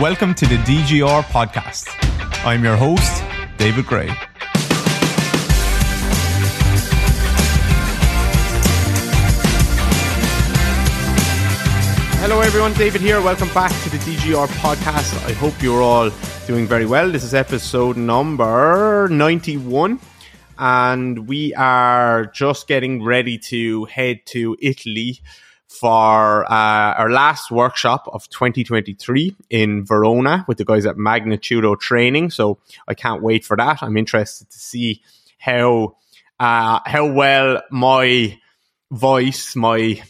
[0.00, 1.90] welcome to the DGR podcast.
[2.42, 3.22] I'm your host,
[3.58, 4.08] David Grey.
[12.16, 12.72] Hello, everyone.
[12.72, 13.20] David here.
[13.20, 15.22] Welcome back to the DGR podcast.
[15.28, 16.10] I hope you're all
[16.46, 17.10] doing very well.
[17.10, 20.00] This is episode number 91,
[20.58, 25.20] and we are just getting ready to head to Italy
[25.70, 32.30] for uh, our last workshop of 2023 in Verona with the guys at Magnitudo Training.
[32.30, 33.80] So I can't wait for that.
[33.80, 35.00] I'm interested to see
[35.38, 35.96] how
[36.40, 38.36] uh, how well my
[38.90, 40.02] voice, my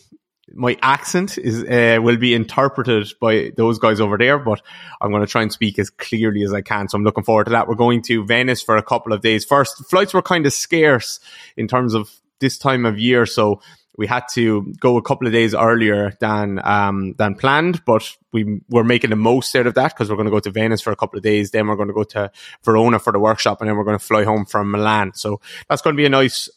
[0.53, 4.63] my accent is uh, will be interpreted by those guys over there, but
[5.01, 6.89] I'm going to try and speak as clearly as I can.
[6.89, 7.69] So I'm looking forward to that.
[7.69, 9.45] We're going to Venice for a couple of days.
[9.45, 11.21] First, flights were kind of scarce
[11.57, 13.61] in terms of this time of year, so
[14.01, 18.63] we had to go a couple of days earlier than um, than planned, but we
[18.71, 20.91] were making the most out of that because we're going to go to Venice for
[20.91, 21.51] a couple of days.
[21.51, 22.33] Then we're going to go to
[22.65, 25.13] Verona for the workshop, and then we're going to fly home from Milan.
[25.13, 26.49] So that's going to be a nice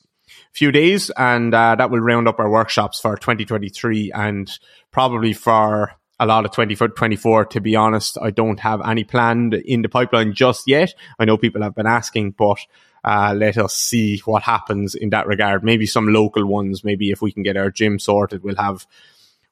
[0.53, 4.49] few days, and uh, that will round up our workshops for 2023 and
[4.91, 7.44] probably for a lot of 2024.
[7.44, 10.94] To be honest, I don't have any planned in the pipeline just yet.
[11.19, 12.59] I know people have been asking, but
[13.03, 15.63] uh, let us see what happens in that regard.
[15.63, 16.83] Maybe some local ones.
[16.83, 18.87] Maybe if we can get our gym sorted, we'll have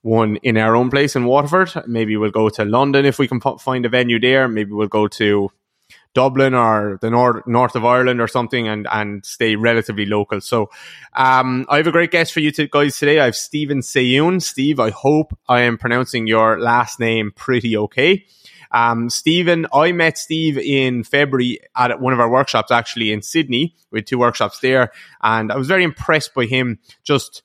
[0.02, 1.88] one in our own place in Waterford.
[1.88, 4.48] Maybe we'll go to London if we can find a venue there.
[4.48, 5.52] Maybe we'll go to
[6.14, 10.42] Dublin or the north north of Ireland or something and and stay relatively local.
[10.42, 10.70] So
[11.14, 13.20] um, I have a great guest for you to, guys today.
[13.20, 14.42] I have Steven Sahyoun.
[14.42, 18.26] Steve, I hope I am pronouncing your last name pretty okay.
[18.72, 23.76] Um, Steven, I met Steve in February at one of our workshops, actually in Sydney.
[23.92, 24.92] We had two workshops there,
[25.22, 26.80] and I was very impressed by him.
[27.04, 27.44] Just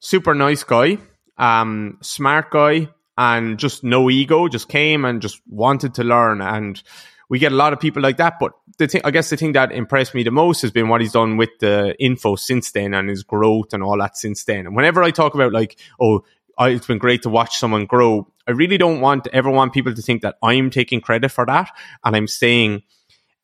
[0.00, 0.98] super nice guy,
[1.38, 4.48] um, smart guy, and just no ego.
[4.48, 6.82] Just came and just wanted to learn and
[7.30, 8.34] we get a lot of people like that.
[8.38, 11.00] But the thing, I guess the thing that impressed me the most has been what
[11.00, 14.66] he's done with the info since then and his growth and all that since then.
[14.66, 16.24] And whenever I talk about like, oh,
[16.58, 18.26] it's been great to watch someone grow.
[18.46, 21.70] I really don't want ever want people to think that I'm taking credit for that.
[22.04, 22.82] And I'm saying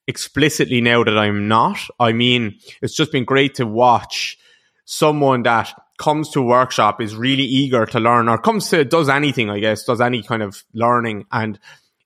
[0.07, 1.79] explicitly now that I'm not.
[1.99, 4.39] I mean, it's just been great to watch
[4.85, 9.51] someone that comes to workshop is really eager to learn or comes to does anything,
[9.51, 11.59] I guess, does any kind of learning and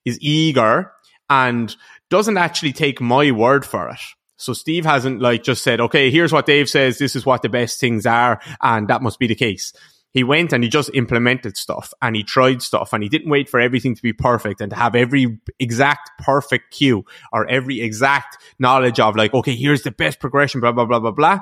[0.04, 0.92] is eager
[1.28, 1.74] and
[2.08, 4.00] doesn't actually take my word for it.
[4.36, 6.98] So Steve hasn't like just said, okay, here's what Dave says.
[6.98, 8.40] This is what the best things are.
[8.62, 9.74] And that must be the case.
[10.12, 13.48] He went and he just implemented stuff and he tried stuff and he didn't wait
[13.48, 18.38] for everything to be perfect and to have every exact perfect cue or every exact
[18.58, 21.38] knowledge of like, okay, here's the best progression, blah, blah, blah, blah, blah.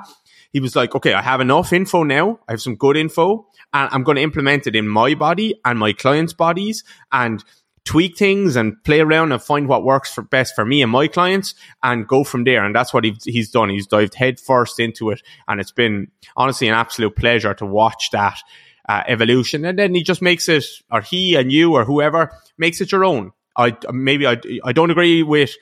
[0.51, 2.39] He was like, okay, I have enough info now.
[2.47, 5.77] I have some good info and I'm going to implement it in my body and
[5.77, 6.83] my clients' bodies.
[7.11, 7.43] And
[7.89, 11.07] tweak things and play around and find what works for best for me and my
[11.07, 12.63] clients and go from there.
[12.63, 13.69] And that's what he, he's done.
[13.69, 15.23] He's dived headfirst into it.
[15.47, 18.37] And it's been honestly an absolute pleasure to watch that
[18.87, 19.65] uh, evolution.
[19.65, 23.03] And then he just makes it, or he and you or whoever makes it your
[23.03, 23.31] own.
[23.57, 25.55] I maybe I, I don't agree with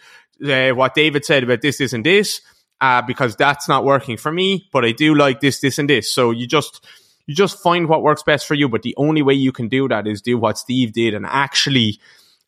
[0.46, 2.42] uh, what David said about this, this, and this,
[2.82, 4.68] uh, because that's not working for me.
[4.74, 6.14] But I do like this, this, and this.
[6.14, 6.86] So you just
[7.28, 8.68] you just find what works best for you.
[8.68, 12.00] But the only way you can do that is do what Steve did and actually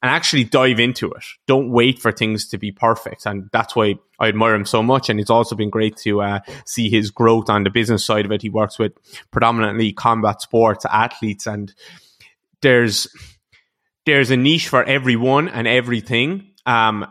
[0.01, 1.23] and actually dive into it.
[1.45, 3.25] Don't wait for things to be perfect.
[3.25, 5.09] And that's why I admire him so much.
[5.09, 8.31] And it's also been great to uh, see his growth on the business side of
[8.31, 8.41] it.
[8.41, 8.93] He works with
[9.31, 11.73] predominantly combat sports athletes and
[12.61, 13.07] there's,
[14.05, 16.51] there's a niche for everyone and everything.
[16.65, 17.05] Um,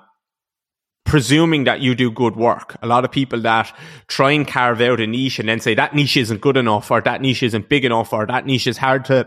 [1.09, 2.77] presuming that you do good work.
[2.83, 3.75] A lot of people that
[4.09, 7.01] try and carve out a niche and then say that niche isn't good enough or
[7.01, 9.27] that niche isn't big enough or that niche is hard to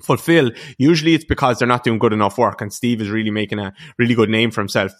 [0.00, 0.52] fulfill.
[0.78, 3.74] Usually it's because they're not doing good enough work and Steve is really making a
[3.98, 4.92] really good name for himself.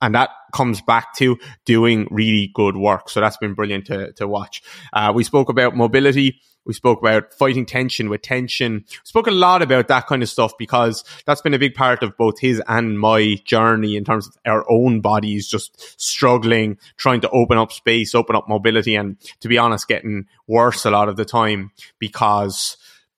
[0.00, 3.08] And that comes back to doing really good work.
[3.08, 4.62] So that's been brilliant to, to watch.
[4.92, 8.84] Uh, we spoke about mobility we spoke about fighting tension with tension.
[8.88, 12.02] We spoke a lot about that kind of stuff because that's been a big part
[12.02, 17.20] of both his and my journey in terms of our own bodies just struggling, trying
[17.22, 21.08] to open up space, open up mobility, and to be honest, getting worse a lot
[21.08, 22.76] of the time because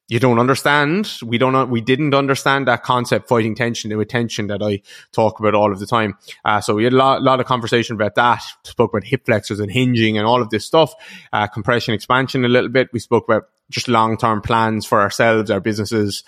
[0.08, 1.10] you don't understand.
[1.24, 1.70] We don't.
[1.70, 5.78] We didn't understand that concept, fighting tension with tension, that I talk about all of
[5.78, 6.18] the time.
[6.44, 8.42] Uh, so we had a lot, lot, of conversation about that.
[8.64, 10.92] Spoke about hip flexors and hinging and all of this stuff.
[11.32, 12.90] Uh, compression, expansion, a little bit.
[12.92, 16.22] We spoke about just long term plans for ourselves, our businesses,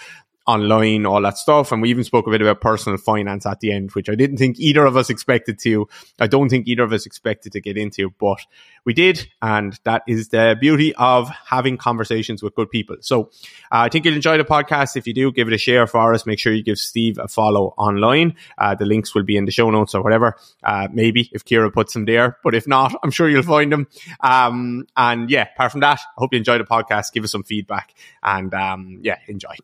[0.47, 1.73] online, all that stuff.
[1.73, 4.37] And we even spoke a bit about personal finance at the end, which I didn't
[4.37, 5.89] think either of us expected to.
[6.19, 8.39] I don't think either of us expected to get into, but
[8.85, 9.29] we did.
[9.43, 12.97] And that is the beauty of having conversations with good people.
[13.01, 13.31] So
[13.73, 14.97] uh, I think you'll enjoy the podcast.
[14.97, 16.27] If you do, give it a share for us.
[16.27, 18.37] Make sure you give Steve a follow online.
[18.57, 20.37] Uh, the links will be in the show notes or whatever.
[20.63, 23.89] Uh, maybe if Kira puts them there, but if not, I'm sure you'll find them.
[24.21, 27.13] Um, and yeah, apart from that, I hope you enjoy the podcast.
[27.13, 29.57] Give us some feedback and um, yeah, enjoy.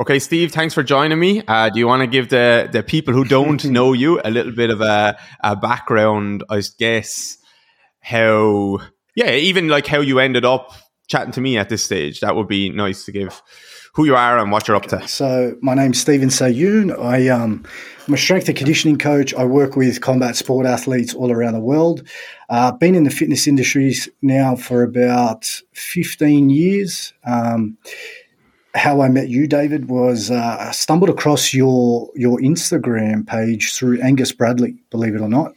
[0.00, 1.40] Okay, Steve, thanks for joining me.
[1.46, 4.50] Uh, do you want to give the, the people who don't know you a little
[4.50, 7.38] bit of a, a background, I guess,
[8.00, 8.80] how,
[9.14, 10.72] yeah, even like how you ended up
[11.06, 12.20] chatting to me at this stage?
[12.20, 13.40] That would be nice to give
[13.94, 15.06] who you are and what you're up to.
[15.06, 16.98] So, my name's Steven Sahyoun.
[17.00, 17.64] I, um,
[18.08, 19.32] I'm a strength and conditioning coach.
[19.34, 22.02] I work with combat sport athletes all around the world.
[22.48, 27.12] Uh, been in the fitness industries now for about 15 years.
[27.24, 27.78] Um,
[28.74, 34.00] how I met you, David, was uh, I stumbled across your your Instagram page through
[34.00, 35.54] Angus Bradley, believe it or not,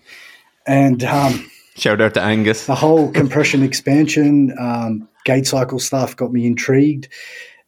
[0.68, 2.68] and um, shout out to Angus.
[2.68, 7.08] The whole compression expansion um, gait cycle stuff got me intrigued,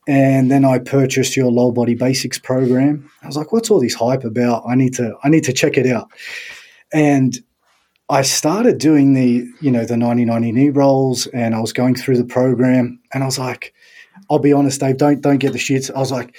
[0.07, 3.09] and then I purchased your low body basics program.
[3.23, 4.63] I was like, "What's all this hype about?
[4.67, 6.09] I need to I need to check it out,"
[6.93, 7.35] and
[8.07, 11.95] I started doing the you know the ninety ninety knee rolls, and I was going
[11.95, 13.73] through the program, and I was like
[14.29, 14.97] I'll be honest, Dave.
[14.97, 15.93] Don't don't get the shits.
[15.93, 16.35] I was like,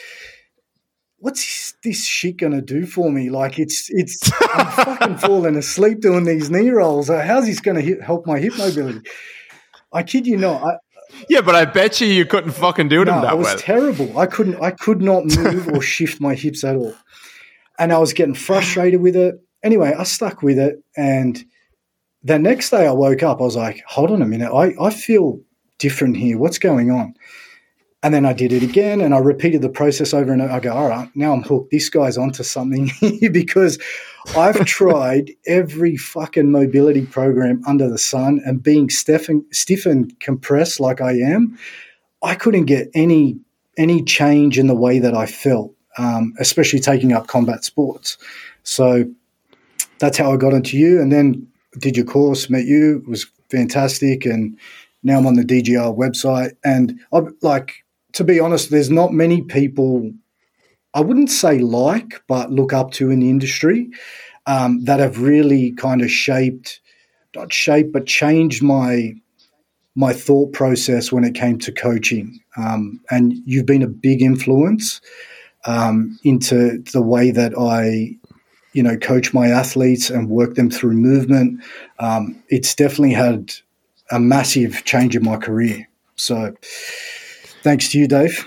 [1.20, 3.30] what's this shit gonna do for me?
[3.30, 7.08] Like it's it's I'm fucking falling asleep doing these knee rolls.
[7.08, 9.00] How's this gonna hit, help my hip mobility?
[9.92, 10.62] I kid you not.
[10.62, 10.76] I,
[11.28, 13.58] yeah, but I bet you you couldn't fucking do them no, that it was well.
[13.58, 14.18] terrible.
[14.18, 14.62] I couldn't.
[14.62, 16.94] I could not move or shift my hips at all,
[17.78, 19.34] and I was getting frustrated with it.
[19.62, 21.42] Anyway, I stuck with it, and
[22.22, 23.40] the next day I woke up.
[23.40, 24.52] I was like, "Hold on a minute.
[24.52, 25.40] I I feel
[25.78, 26.38] different here.
[26.38, 27.14] What's going on?"
[28.02, 30.52] And then I did it again and I repeated the process over and over.
[30.52, 31.70] I go, all right, now I'm hooked.
[31.70, 32.90] This guy's onto something
[33.32, 33.78] because
[34.36, 40.18] I've tried every fucking mobility program under the sun and being stiff and, stiff and
[40.20, 41.58] compressed like I am,
[42.22, 43.38] I couldn't get any
[43.76, 48.18] any change in the way that I felt, um, especially taking up combat sports.
[48.62, 49.04] So
[50.00, 51.00] that's how I got into you.
[51.00, 51.46] And then
[51.78, 54.26] did your course, met you, it was fantastic.
[54.26, 54.58] And
[55.02, 56.52] now I'm on the DGR website.
[56.62, 60.12] And I like to be honest, there's not many people
[60.92, 63.90] I wouldn't say like, but look up to in the industry
[64.46, 66.80] um, that have really kind of shaped,
[67.34, 69.14] not shaped, but changed my
[69.96, 72.40] my thought process when it came to coaching.
[72.56, 75.00] Um, and you've been a big influence
[75.66, 78.16] um, into the way that I,
[78.72, 81.62] you know, coach my athletes and work them through movement.
[81.98, 83.52] Um, it's definitely had
[84.12, 85.88] a massive change in my career.
[86.14, 86.54] So
[87.62, 88.46] Thanks to you, Dave.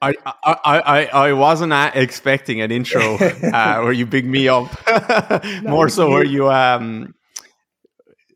[0.00, 4.68] I, I, I, I wasn't expecting an intro uh, where you big me up.
[5.62, 7.14] More so where you um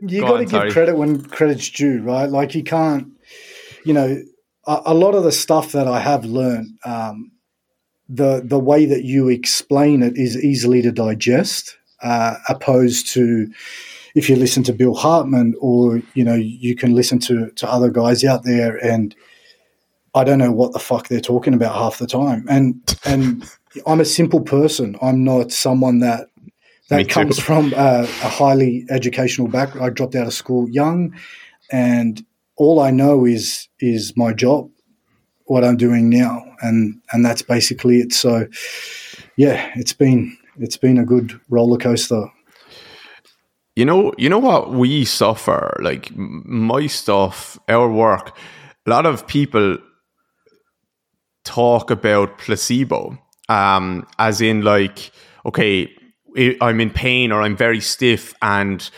[0.01, 0.71] you got to give sorry.
[0.71, 2.29] credit when credit's due, right?
[2.29, 3.09] Like you can't,
[3.85, 4.23] you know,
[4.67, 7.33] a, a lot of the stuff that I have learned, um,
[8.09, 13.51] the the way that you explain it is easily to digest, uh, opposed to
[14.15, 17.91] if you listen to Bill Hartman or you know you can listen to to other
[17.91, 19.15] guys out there and
[20.17, 22.47] I don't know what the fuck they're talking about half the time.
[22.49, 23.49] And and
[23.87, 24.97] I'm a simple person.
[25.03, 26.29] I'm not someone that
[26.89, 29.87] that comes from a, a, highly educational background.
[29.87, 31.15] I dropped out of school young,
[31.71, 32.25] and
[32.57, 34.71] all I know is is my job,
[35.45, 38.15] what I'm doing now, and and that's basically it.
[38.15, 38.47] So,
[39.37, 42.25] yeah, it's been it's been a good roller coaster.
[43.75, 45.79] You know, you know what we suffer.
[45.83, 48.35] Like my stuff, our work.
[48.87, 49.79] A lot of people
[51.47, 53.17] talk about placebo,
[53.49, 55.13] um, as in like,
[55.47, 55.89] okay,
[56.61, 58.89] I'm in pain or I'm very stiff, and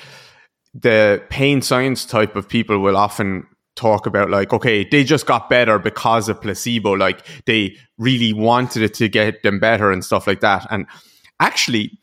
[0.74, 5.48] the pain science type of people will often talk about like, okay, they just got
[5.48, 10.26] better because of placebo, like they really wanted it to get them better and stuff
[10.26, 10.86] like that, and
[11.38, 11.98] actually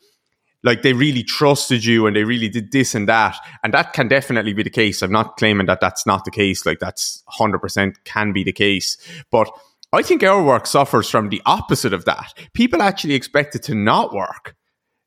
[0.62, 4.08] like they really trusted you and they really did this and that and that can
[4.08, 5.02] definitely be the case.
[5.02, 8.96] I'm not claiming that that's not the case like that's 100% can be the case.
[9.30, 9.48] But
[9.92, 12.34] I think our work suffers from the opposite of that.
[12.52, 14.54] People actually expect it to not work.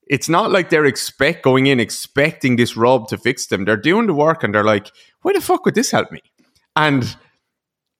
[0.08, 3.66] It's not like they're expect going in expecting this rub to fix them.
[3.66, 6.22] They're doing the work and they're like, why the fuck would this help me?
[6.76, 7.16] And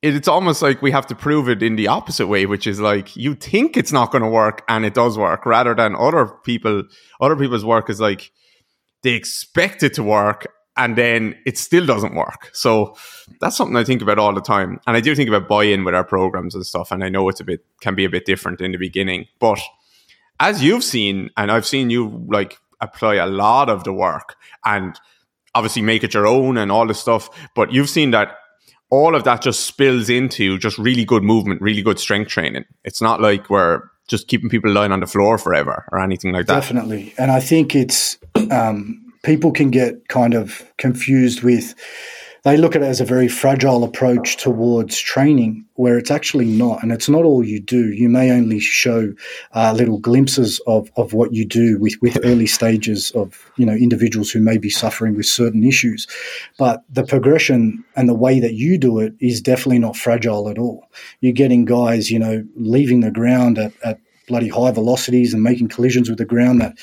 [0.02, 3.14] it's almost like we have to prove it in the opposite way, which is like
[3.14, 6.84] you think it's not going to work and it does work, rather than other people.
[7.20, 8.32] Other people's work is like
[9.02, 10.46] they expect it to work
[10.80, 12.50] and then it still doesn't work.
[12.54, 12.96] So
[13.38, 14.80] that's something I think about all the time.
[14.86, 16.90] And I do think about buy-in with our programs and stuff.
[16.90, 19.60] And I know it's a bit can be a bit different in the beginning, but
[20.40, 24.98] as you've seen, and I've seen you like apply a lot of the work and
[25.54, 27.28] obviously make it your own and all this stuff.
[27.54, 28.38] But you've seen that
[28.88, 32.64] all of that just spills into just really good movement, really good strength training.
[32.84, 36.46] It's not like we're just keeping people lying on the floor forever or anything like
[36.46, 36.54] that.
[36.54, 37.14] Definitely.
[37.18, 38.16] And I think it's
[38.50, 41.74] um, people can get kind of confused with
[42.42, 46.82] they look at it as a very fragile approach towards training, where it's actually not.
[46.82, 47.92] And it's not all you do.
[47.92, 49.12] You may only show
[49.52, 53.74] uh, little glimpses of, of what you do with, with early stages of you know
[53.74, 56.06] individuals who may be suffering with certain issues.
[56.58, 60.58] But the progression and the way that you do it is definitely not fragile at
[60.58, 60.88] all.
[61.20, 65.68] You're getting guys, you know, leaving the ground at, at bloody high velocities and making
[65.68, 66.78] collisions with the ground that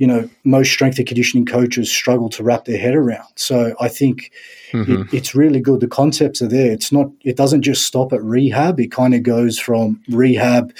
[0.00, 3.28] you know most strength and conditioning coaches struggle to wrap their head around.
[3.36, 4.32] So I think
[4.72, 5.02] mm-hmm.
[5.02, 5.80] it, it's really good.
[5.80, 6.72] The concepts are there.
[6.72, 7.10] It's not.
[7.20, 8.80] It doesn't just stop at rehab.
[8.80, 10.74] It kind of goes from rehab,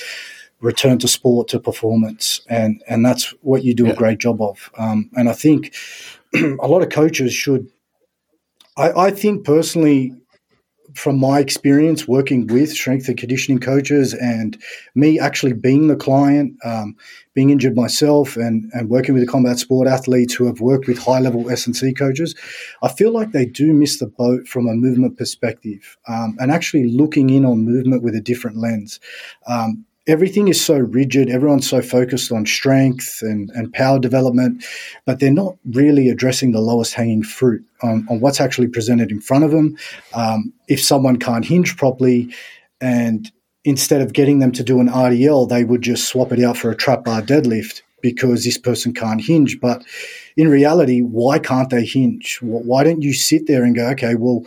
[0.60, 3.92] return to sport to performance, and and that's what you do yeah.
[3.92, 4.70] a great job of.
[4.78, 5.74] Um, and I think
[6.34, 7.68] a lot of coaches should.
[8.78, 10.14] I, I think personally,
[10.94, 14.60] from my experience working with strength and conditioning coaches and
[14.94, 16.96] me actually being the client, um,
[17.40, 20.98] being injured myself and, and working with the combat sport athletes who have worked with
[20.98, 22.34] high level S&C coaches,
[22.82, 26.84] I feel like they do miss the boat from a movement perspective um, and actually
[26.88, 29.00] looking in on movement with a different lens.
[29.46, 31.30] Um, everything is so rigid.
[31.30, 34.62] Everyone's so focused on strength and, and power development,
[35.06, 39.22] but they're not really addressing the lowest hanging fruit on, on what's actually presented in
[39.22, 39.78] front of them.
[40.12, 42.34] Um, if someone can't hinge properly
[42.82, 43.32] and
[43.64, 46.70] instead of getting them to do an RDL, they would just swap it out for
[46.70, 49.60] a trap bar deadlift because this person can't hinge.
[49.60, 49.84] But
[50.36, 52.38] in reality, why can't they hinge?
[52.40, 54.44] Why don't you sit there and go, okay, well,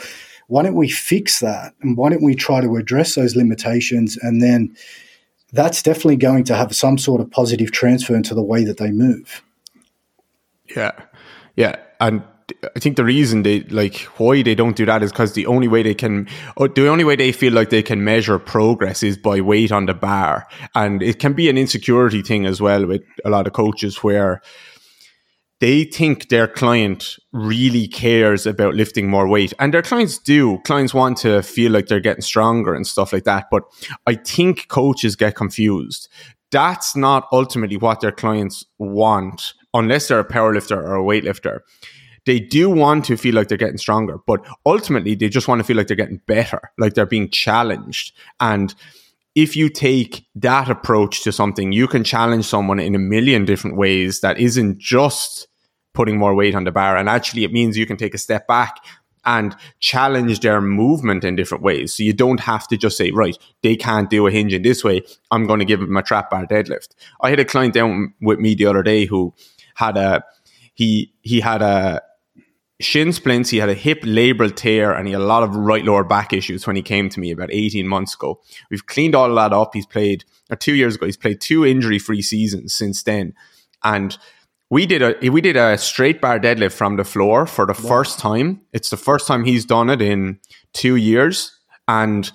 [0.48, 1.74] why don't we fix that?
[1.82, 4.76] And why don't we try to address those limitations and then–
[5.54, 8.92] that's definitely going to have some sort of positive transfer into the way that they
[8.92, 9.44] move.
[10.76, 10.92] Yeah.
[11.56, 11.76] Yeah.
[12.02, 12.24] And
[12.76, 15.68] I think the reason they like why they don't do that is because the only
[15.68, 19.42] way they can, the only way they feel like they can measure progress is by
[19.42, 23.30] weight on the bar, and it can be an insecurity thing as well with a
[23.30, 24.42] lot of coaches where
[25.60, 29.54] they think their client really cares about lifting more weight.
[29.60, 30.60] And their clients do.
[30.66, 33.46] Clients want to feel like they're getting stronger and stuff like that.
[33.50, 33.64] But
[34.06, 36.10] I think coaches get confused.
[36.52, 41.60] That's not ultimately what their clients want, unless they're a powerlifter or a weightlifter.
[42.26, 45.64] They do want to feel like they're getting stronger, but ultimately they just want to
[45.64, 48.14] feel like they're getting better, like they're being challenged.
[48.40, 48.74] And
[49.36, 53.78] if you take that approach to something, you can challenge someone in a million different
[53.78, 55.48] ways that isn't just
[55.94, 56.98] putting more weight on the bar.
[56.98, 58.78] And actually, it means you can take a step back
[59.26, 61.96] and challenge their movement in different ways.
[61.96, 64.84] So you don't have to just say, right, they can't do a hinge in this
[64.84, 65.02] way.
[65.32, 66.90] I'm going to give them a trap bar deadlift.
[67.22, 69.34] I had a client down with me the other day who
[69.76, 70.24] had a,
[70.74, 72.02] he, he had a,
[72.80, 75.84] shin splints, he had a hip labral tear, and he had a lot of right
[75.84, 78.42] lower back issues when he came to me about 18 months ago.
[78.70, 79.74] We've cleaned all that up.
[79.74, 83.34] He's played, or two years ago, he's played two injury free seasons since then.
[83.84, 84.18] And
[84.70, 88.18] we did a we did a straight bar deadlift from the floor for the first
[88.18, 88.62] time.
[88.72, 90.40] It's the first time he's done it in
[90.74, 91.56] two years,
[91.88, 92.32] and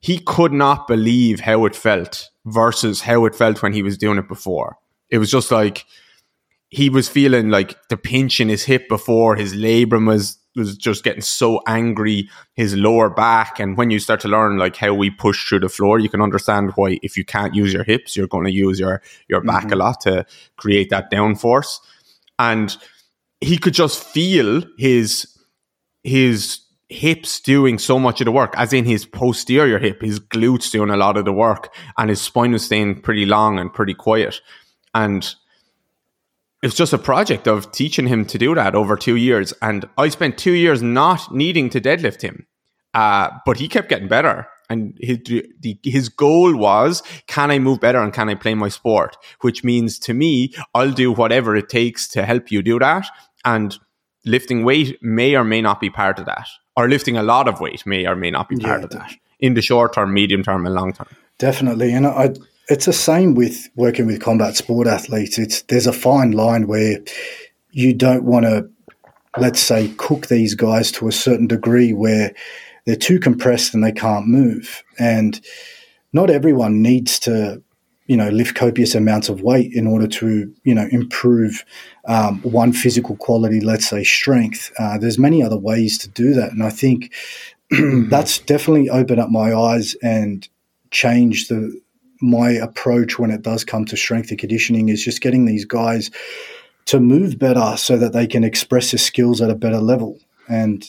[0.00, 4.18] he could not believe how it felt versus how it felt when he was doing
[4.18, 4.76] it before.
[5.10, 5.84] It was just like
[6.70, 11.04] he was feeling like the pinch in his hip before his labrum was was just
[11.04, 13.60] getting so angry his lower back.
[13.60, 16.22] And when you start to learn like how we push through the floor you can
[16.22, 19.64] understand why if you can't use your hips you're going to use your your back
[19.64, 19.74] mm-hmm.
[19.74, 21.78] a lot to create that downforce
[22.38, 22.76] and
[23.40, 25.38] he could just feel his
[26.02, 30.02] his hips doing so much of the work as in his posterior hip.
[30.02, 33.58] His glutes doing a lot of the work and his spine was staying pretty long
[33.58, 34.40] and pretty quiet.
[34.92, 35.34] And
[36.62, 39.52] it's just a project of teaching him to do that over two years.
[39.62, 42.46] And I spent two years not needing to deadlift him,
[42.94, 44.46] uh, but he kept getting better.
[44.68, 45.18] And his,
[45.60, 49.16] the, his goal was, can I move better and can I play my sport?
[49.40, 53.06] Which means to me, I'll do whatever it takes to help you do that.
[53.44, 53.76] And
[54.24, 57.58] lifting weight may or may not be part of that, or lifting a lot of
[57.58, 60.42] weight may or may not be part yeah, of that in the short term, medium
[60.42, 61.08] term, and long term.
[61.38, 61.92] Definitely.
[61.94, 62.34] And I,
[62.70, 65.38] it's the same with working with combat sport athletes.
[65.38, 66.98] It's there's a fine line where
[67.72, 68.70] you don't want to,
[69.36, 72.32] let's say, cook these guys to a certain degree where
[72.86, 74.84] they're too compressed and they can't move.
[74.98, 75.40] And
[76.12, 77.60] not everyone needs to,
[78.06, 81.64] you know, lift copious amounts of weight in order to, you know, improve
[82.06, 84.72] um, one physical quality, let's say strength.
[84.78, 86.52] Uh, there's many other ways to do that.
[86.52, 87.12] And I think
[88.08, 90.48] that's definitely opened up my eyes and
[90.92, 91.80] changed the,
[92.20, 96.10] my approach when it does come to strength and conditioning is just getting these guys
[96.86, 100.18] to move better so that they can express their skills at a better level.
[100.48, 100.84] And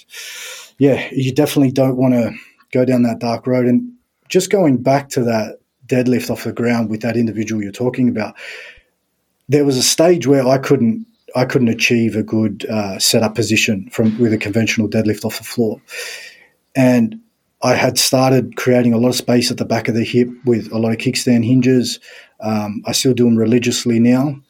[0.78, 2.34] yeah, you definitely don't want to
[2.72, 3.66] go down that dark road.
[3.66, 3.94] And
[4.30, 8.36] just going back to that deadlift off the ground with that individual you're talking about,
[9.48, 13.90] there was a stage where I couldn't I couldn't achieve a good uh, setup position
[13.90, 15.82] from with a conventional deadlift off the floor,
[16.76, 17.20] and
[17.64, 20.72] I had started creating a lot of space at the back of the hip with
[20.72, 22.00] a lot of kickstand hinges.
[22.40, 24.42] Um, I still do them religiously now,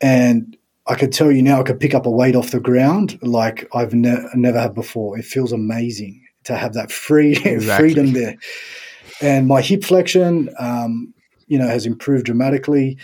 [0.00, 3.18] and I could tell you now I could pick up a weight off the ground
[3.22, 5.18] like I've ne- never had before.
[5.18, 7.92] It feels amazing to have that free exactly.
[7.92, 8.36] freedom there
[9.20, 11.12] and my hip flexion, um,
[11.46, 12.96] you know, has improved dramatically.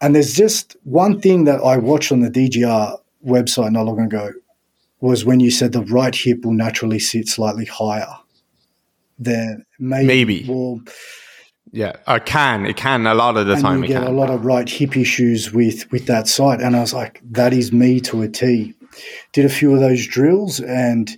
[0.00, 4.32] And there's just one thing that I watched on the DGR website not long ago
[5.00, 8.06] was when you said the right hip will naturally sit slightly higher
[9.18, 10.06] than maybe.
[10.06, 10.46] Maybe.
[10.48, 10.80] Well,
[11.72, 13.82] yeah, or can it can a lot of the and time.
[13.82, 16.94] You get a lot of right hip issues with with that side, and I was
[16.94, 18.74] like, that is me to a T.
[19.32, 21.16] Did a few of those drills, and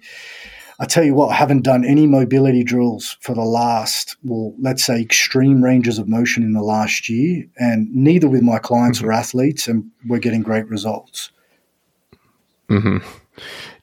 [0.79, 4.85] I tell you what, I haven't done any mobility drills for the last, well, let's
[4.85, 9.09] say extreme ranges of motion in the last year, and neither with my clients mm-hmm.
[9.09, 11.31] or athletes, and we're getting great results.
[12.69, 12.99] Mm-hmm.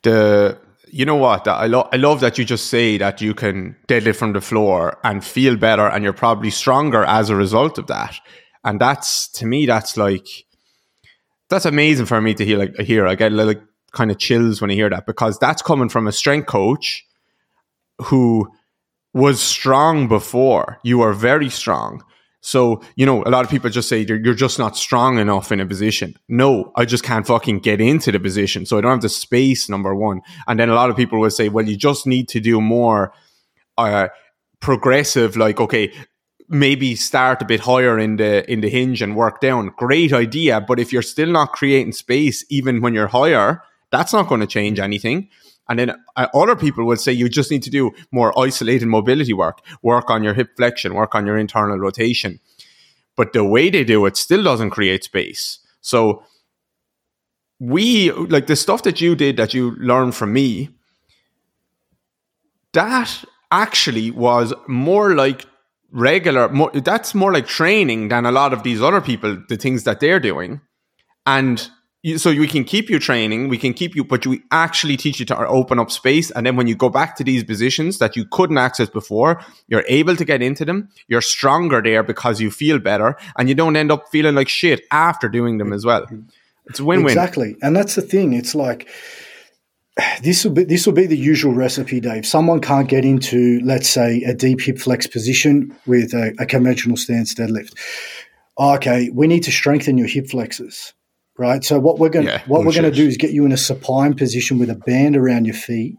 [0.03, 0.57] The
[0.93, 4.17] you know what I love I love that you just say that you can deadlift
[4.17, 8.15] from the floor and feel better, and you're probably stronger as a result of that.
[8.63, 10.27] And that's to me, that's like
[11.49, 12.59] that's amazing for me to hear.
[12.59, 15.89] Like hear, I get like kind of chills when I hear that because that's coming
[15.89, 17.03] from a strength coach
[18.03, 18.47] who
[19.15, 20.77] was strong before.
[20.83, 22.03] You are very strong.
[22.45, 25.61] So, you know, a lot of people just say you're just not strong enough in
[25.61, 26.17] a position.
[26.27, 28.65] No, I just can't fucking get into the position.
[28.65, 30.19] So I don't have the space, number one.
[30.45, 33.13] And then a lot of people will say, well, you just need to do more
[33.77, 34.09] uh,
[34.59, 35.93] progressive, like, okay,
[36.49, 39.71] maybe start a bit higher in the in the hinge and work down.
[39.77, 40.59] Great idea.
[40.59, 44.47] But if you're still not creating space, even when you're higher, that's not going to
[44.47, 45.29] change anything.
[45.69, 49.33] And then uh, other people would say you just need to do more isolated mobility
[49.33, 52.39] work, work on your hip flexion, work on your internal rotation.
[53.15, 55.59] But the way they do it still doesn't create space.
[55.81, 56.23] So
[57.59, 60.69] we like the stuff that you did that you learned from me,
[62.73, 65.45] that actually was more like
[65.91, 69.83] regular more, that's more like training than a lot of these other people the things
[69.83, 70.59] that they're doing
[71.27, 71.69] and
[72.17, 75.25] so we can keep you training, we can keep you, but we actually teach you
[75.27, 76.31] to open up space.
[76.31, 79.85] And then when you go back to these positions that you couldn't access before, you're
[79.87, 80.89] able to get into them.
[81.07, 84.81] You're stronger there because you feel better and you don't end up feeling like shit
[84.91, 86.05] after doing them as well.
[86.65, 87.07] It's a win-win.
[87.07, 87.55] Exactly.
[87.61, 88.33] And that's the thing.
[88.33, 88.89] It's like,
[90.23, 92.25] this will be this will be the usual recipe, Dave.
[92.25, 96.97] Someone can't get into, let's say, a deep hip flex position with a, a conventional
[96.97, 97.75] stance deadlift.
[98.59, 100.93] Okay, we need to strengthen your hip flexors
[101.37, 101.63] right?
[101.63, 103.57] So what we're going yeah, what we're going to do is get you in a
[103.57, 105.97] supine position with a band around your feet,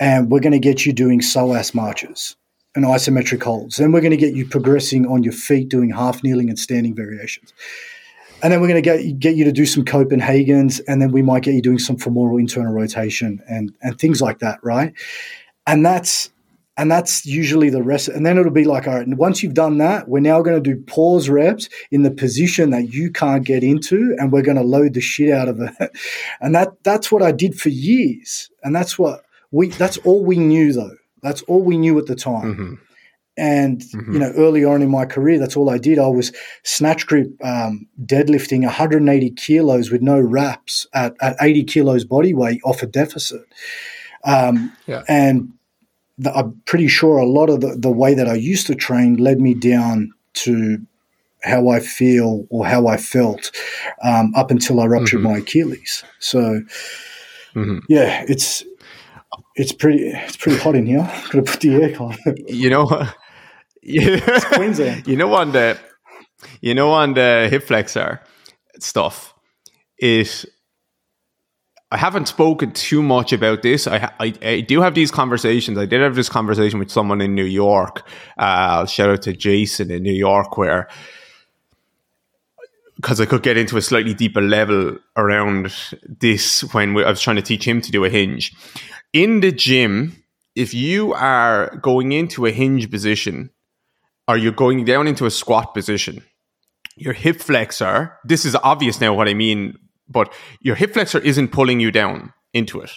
[0.00, 2.36] and we're going to get you doing psoas marches
[2.74, 3.76] and isometric holds.
[3.76, 6.94] Then we're going to get you progressing on your feet, doing half kneeling and standing
[6.94, 7.52] variations.
[8.42, 11.22] And then we're going to get get you to do some Copenhagen's, and then we
[11.22, 14.94] might get you doing some femoral internal rotation and and things like that, right?
[15.66, 16.30] And that's
[16.76, 18.08] and that's usually the rest.
[18.08, 20.74] And then it'll be like, all right, once you've done that, we're now going to
[20.74, 24.62] do pause reps in the position that you can't get into, and we're going to
[24.62, 25.72] load the shit out of it.
[26.40, 30.38] And that that's what I did for years, and that's what we that's all we
[30.38, 30.96] knew though.
[31.22, 32.54] That's all we knew at the time.
[32.54, 32.74] Mm-hmm.
[33.36, 34.12] And mm-hmm.
[34.12, 35.98] you know, early on in my career, that's all I did.
[35.98, 36.32] I was
[36.64, 42.60] snatch grip um, deadlifting 180 kilos with no wraps at, at 80 kilos body weight
[42.64, 43.44] off a deficit.
[44.24, 45.04] Um, yeah.
[45.08, 45.52] And
[46.34, 49.40] I'm pretty sure a lot of the, the way that I used to train led
[49.40, 50.78] me down to
[51.42, 53.50] how I feel or how I felt
[54.02, 55.32] um, up until I ruptured mm-hmm.
[55.32, 56.04] my Achilles.
[56.18, 56.62] So,
[57.54, 57.78] mm-hmm.
[57.88, 58.64] yeah, it's
[59.56, 61.00] it's pretty it's pretty hot in here.
[61.12, 62.16] I'm gonna put the aircon.
[62.46, 63.08] you know,
[63.82, 65.06] yeah, Queensland.
[65.06, 65.78] You know on the
[66.60, 68.20] you know on the hip flexor
[68.78, 69.34] stuff,
[69.98, 70.44] it
[71.92, 73.86] I haven't spoken too much about this.
[73.86, 75.76] I, I, I, do have these conversations.
[75.76, 78.08] I did have this conversation with someone in New York.
[78.38, 80.88] Uh, shout out to Jason in New York, where
[82.96, 85.74] because I could get into a slightly deeper level around
[86.08, 88.54] this when we, I was trying to teach him to do a hinge.
[89.12, 90.16] In the gym,
[90.54, 93.50] if you are going into a hinge position
[94.26, 96.24] or you're going down into a squat position,
[96.96, 99.76] your hip flexor, this is obvious now what I mean,
[100.12, 102.90] but your hip flexor isn't pulling you down into it.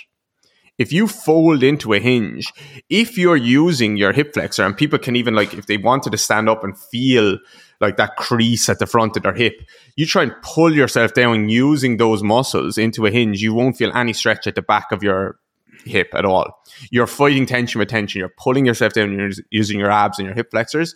[0.78, 2.52] If you fold into a hinge,
[2.90, 6.18] if you're using your hip flexor, and people can even like, if they wanted to
[6.18, 7.38] stand up and feel
[7.80, 9.54] like that crease at the front of their hip,
[9.96, 13.92] you try and pull yourself down using those muscles into a hinge, you won't feel
[13.96, 15.38] any stretch at the back of your
[15.86, 16.62] hip at all.
[16.92, 18.20] You're fighting tension with tension.
[18.20, 19.14] You're pulling yourself down.
[19.14, 20.94] You're using your abs and your hip flexors.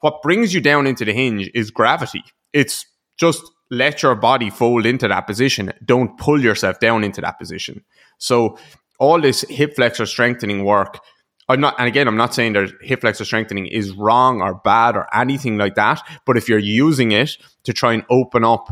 [0.00, 2.22] What brings you down into the hinge is gravity.
[2.52, 2.86] It's
[3.18, 5.72] just let your body fold into that position.
[5.84, 7.84] Don't pull yourself down into that position.
[8.18, 8.58] So
[8.98, 11.00] all this hip flexor strengthening work,
[11.48, 14.96] I'm not, and again, I'm not saying that hip flexor strengthening is wrong or bad
[14.96, 16.02] or anything like that.
[16.26, 18.68] But if you're using it to try and open up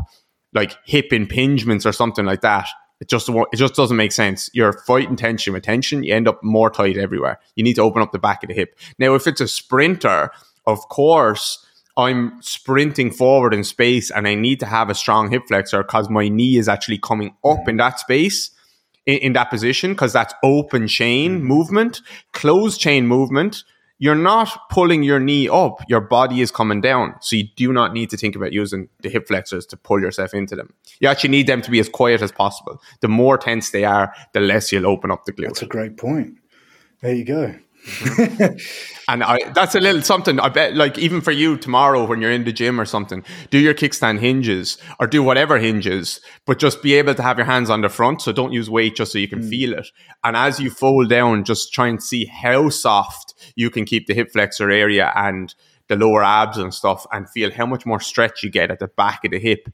[0.53, 2.67] like hip impingements or something like that,
[2.99, 4.49] it just it just doesn't make sense.
[4.53, 6.03] You're fighting tension with tension.
[6.03, 7.39] You end up more tight everywhere.
[7.55, 8.77] You need to open up the back of the hip.
[8.97, 10.31] Now, if it's a sprinter,
[10.65, 11.65] of course,
[11.99, 16.09] I'm sprinting forward in space and I need to have a strong hip flexor because
[16.09, 18.51] my knee is actually coming up in that space,
[19.05, 21.43] in, in that position, because that's open chain mm.
[21.43, 23.65] movement, closed chain movement.
[24.01, 27.15] You're not pulling your knee up, your body is coming down.
[27.19, 30.33] So you do not need to think about using the hip flexors to pull yourself
[30.33, 30.73] into them.
[31.01, 32.81] You actually need them to be as quiet as possible.
[33.01, 35.47] The more tense they are, the less you'll open up the glute.
[35.47, 36.37] That's a great point.
[37.01, 37.55] There you go.
[39.07, 42.31] and I, that's a little something I bet, like even for you tomorrow when you're
[42.31, 46.81] in the gym or something, do your kickstand hinges or do whatever hinges, but just
[46.81, 48.21] be able to have your hands on the front.
[48.21, 49.49] So don't use weight just so you can mm.
[49.49, 49.87] feel it.
[50.23, 54.13] And as you fold down, just try and see how soft you can keep the
[54.13, 55.53] hip flexor area and
[55.87, 58.87] the lower abs and stuff and feel how much more stretch you get at the
[58.87, 59.69] back of the hip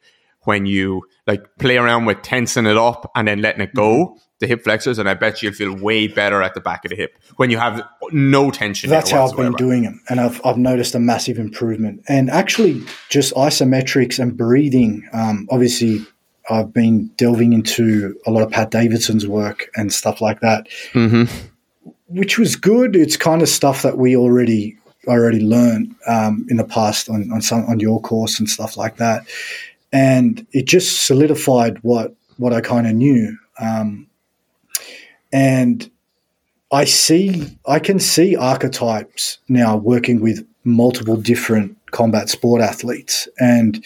[0.46, 4.18] when you like play around with tensing it up and then letting it go, mm-hmm.
[4.40, 6.96] the hip flexors, and I bet you'll feel way better at the back of the
[6.96, 8.90] hip when you have no tension.
[8.90, 12.04] That's how I've been doing it, and I've I've noticed a massive improvement.
[12.08, 15.08] And actually, just isometrics and breathing.
[15.14, 16.06] Um, obviously,
[16.50, 21.26] I've been delving into a lot of Pat Davidson's work and stuff like that, mm-hmm.
[22.08, 22.96] which was good.
[22.96, 24.78] It's kind of stuff that we already
[25.08, 28.98] already learned um, in the past on on some on your course and stuff like
[28.98, 29.26] that
[29.96, 33.38] and it just solidified what what I kind of knew.
[33.58, 34.08] Um,
[35.32, 35.90] and
[36.70, 43.86] I see, I can see archetypes now working with multiple different combat sport athletes, and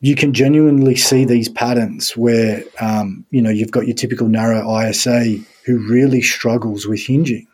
[0.00, 4.64] you can genuinely see these patterns where um, you know you've got your typical narrow
[4.80, 7.46] ISA who really struggles with hinging,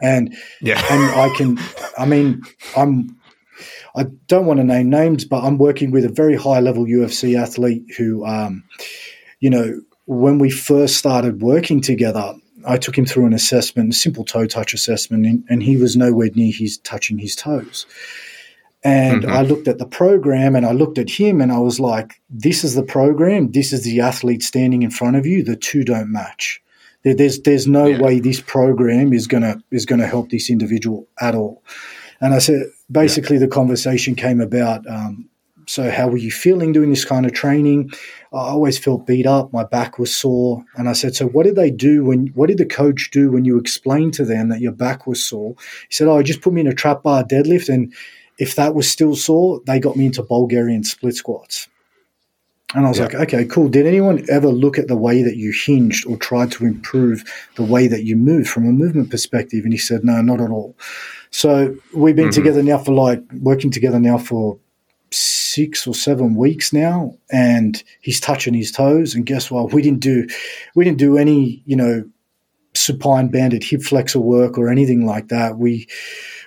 [0.00, 1.60] and yeah, and I can,
[1.96, 2.42] I mean,
[2.76, 3.16] I'm
[3.96, 7.40] I don't want to name names, but I'm working with a very high level UFC
[7.40, 8.64] athlete who, um,
[9.40, 12.34] you know, when we first started working together,
[12.66, 15.96] I took him through an assessment, a simple toe touch assessment, and, and he was
[15.96, 17.86] nowhere near his touching his toes.
[18.82, 19.32] And mm-hmm.
[19.32, 22.64] I looked at the program and I looked at him and I was like, this
[22.64, 25.42] is the program, this is the athlete standing in front of you.
[25.42, 26.60] The two don't match.
[27.02, 28.00] there's there's no yeah.
[28.00, 31.62] way this program is gonna is gonna help this individual at all.
[32.24, 33.40] And I said, basically, yeah.
[33.40, 34.86] the conversation came about.
[34.88, 35.28] Um,
[35.66, 37.90] so, how were you feeling doing this kind of training?
[38.32, 39.52] I always felt beat up.
[39.52, 40.64] My back was sore.
[40.74, 43.44] And I said, So, what did they do when, what did the coach do when
[43.44, 45.54] you explained to them that your back was sore?
[45.90, 47.68] He said, Oh, he just put me in a trap bar deadlift.
[47.68, 47.92] And
[48.38, 51.68] if that was still sore, they got me into Bulgarian split squats.
[52.74, 53.04] And I was yeah.
[53.04, 53.68] like, okay, cool.
[53.68, 57.22] Did anyone ever look at the way that you hinged or tried to improve
[57.54, 59.62] the way that you moved from a movement perspective?
[59.62, 60.74] And he said, no, not at all.
[61.34, 62.30] So we've been mm-hmm.
[62.30, 64.56] together now for like working together now for
[65.10, 69.16] six or seven weeks now, and he's touching his toes.
[69.16, 69.72] And guess what?
[69.72, 70.28] We didn't do
[70.76, 72.04] we didn't do any you know
[72.76, 75.58] supine banded hip flexor work or anything like that.
[75.58, 75.88] We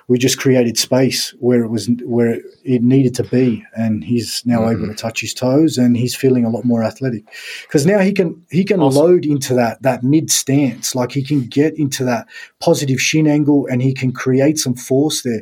[0.08, 4.62] we just created space where it was where it needed to be, and he's now
[4.62, 4.84] mm-hmm.
[4.84, 7.26] able to touch his toes, and he's feeling a lot more athletic
[7.63, 9.02] because now he can he can awesome.
[9.02, 12.28] load into that that mid stance, like he can get into that
[12.60, 15.41] positive shin angle, and he can create some force there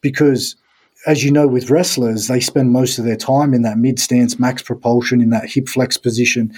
[0.00, 0.56] because.
[1.06, 4.40] As you know, with wrestlers, they spend most of their time in that mid stance,
[4.40, 6.52] max propulsion, in that hip flex position.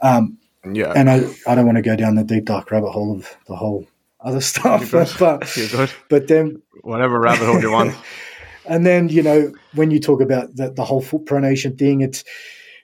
[0.00, 0.38] Um,
[0.72, 0.92] yeah.
[0.96, 3.54] And I, I don't want to go down the deep dark rabbit hole of the
[3.54, 3.86] whole
[4.22, 4.90] other stuff.
[4.90, 7.94] But, but then whatever rabbit hole you want.
[8.66, 12.24] and then you know when you talk about the, the whole foot pronation thing, it's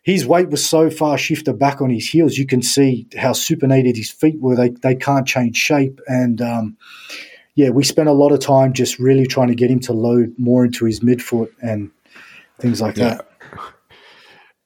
[0.02, 2.38] his weight was so far shifted back on his heels.
[2.38, 4.56] You can see how supinated his feet were.
[4.56, 6.76] They they can't change shape, and um,
[7.54, 10.34] yeah, we spent a lot of time just really trying to get him to load
[10.38, 11.90] more into his midfoot and
[12.60, 13.16] things like yeah.
[13.16, 13.28] that.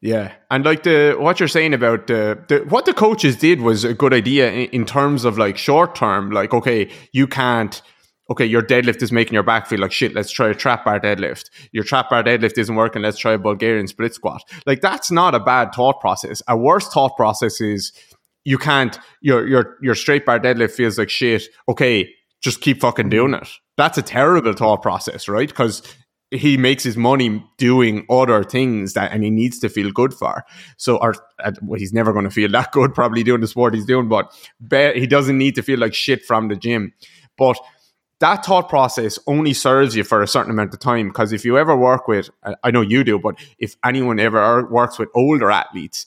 [0.03, 3.85] Yeah, and like the what you're saying about the, the what the coaches did was
[3.85, 6.33] a good idea in, in terms of like short term.
[6.33, 7.81] Like, okay, you can't
[8.33, 10.15] okay, your deadlift is making your back feel like shit.
[10.15, 11.51] Let's try a trap bar deadlift.
[11.73, 13.03] Your trap bar deadlift isn't working.
[13.03, 14.43] Let's try a Bulgarian split squat.
[14.67, 16.43] Like that's not a bad thought process.
[16.49, 17.93] A worse thought process is
[18.45, 21.45] you can't, your, your, your straight bar deadlift feels like shit.
[21.69, 22.09] Okay.
[22.41, 23.43] Just keep fucking doing mm-hmm.
[23.43, 23.51] it.
[23.77, 25.49] That's a terrible thought process, right?
[25.49, 25.83] Because
[26.33, 30.45] he makes his money doing other things that and he needs to feel good for.
[30.77, 31.15] So or
[31.45, 34.09] uh, well, he's never going to feel that good probably doing the sport he's doing
[34.09, 34.35] but
[34.67, 36.93] be, he doesn't need to feel like shit from the gym.
[37.37, 37.59] But
[38.21, 41.59] that thought process only serves you for a certain amount of time because if you
[41.59, 42.31] ever work with
[42.63, 46.07] i know you do but if anyone ever works with older athletes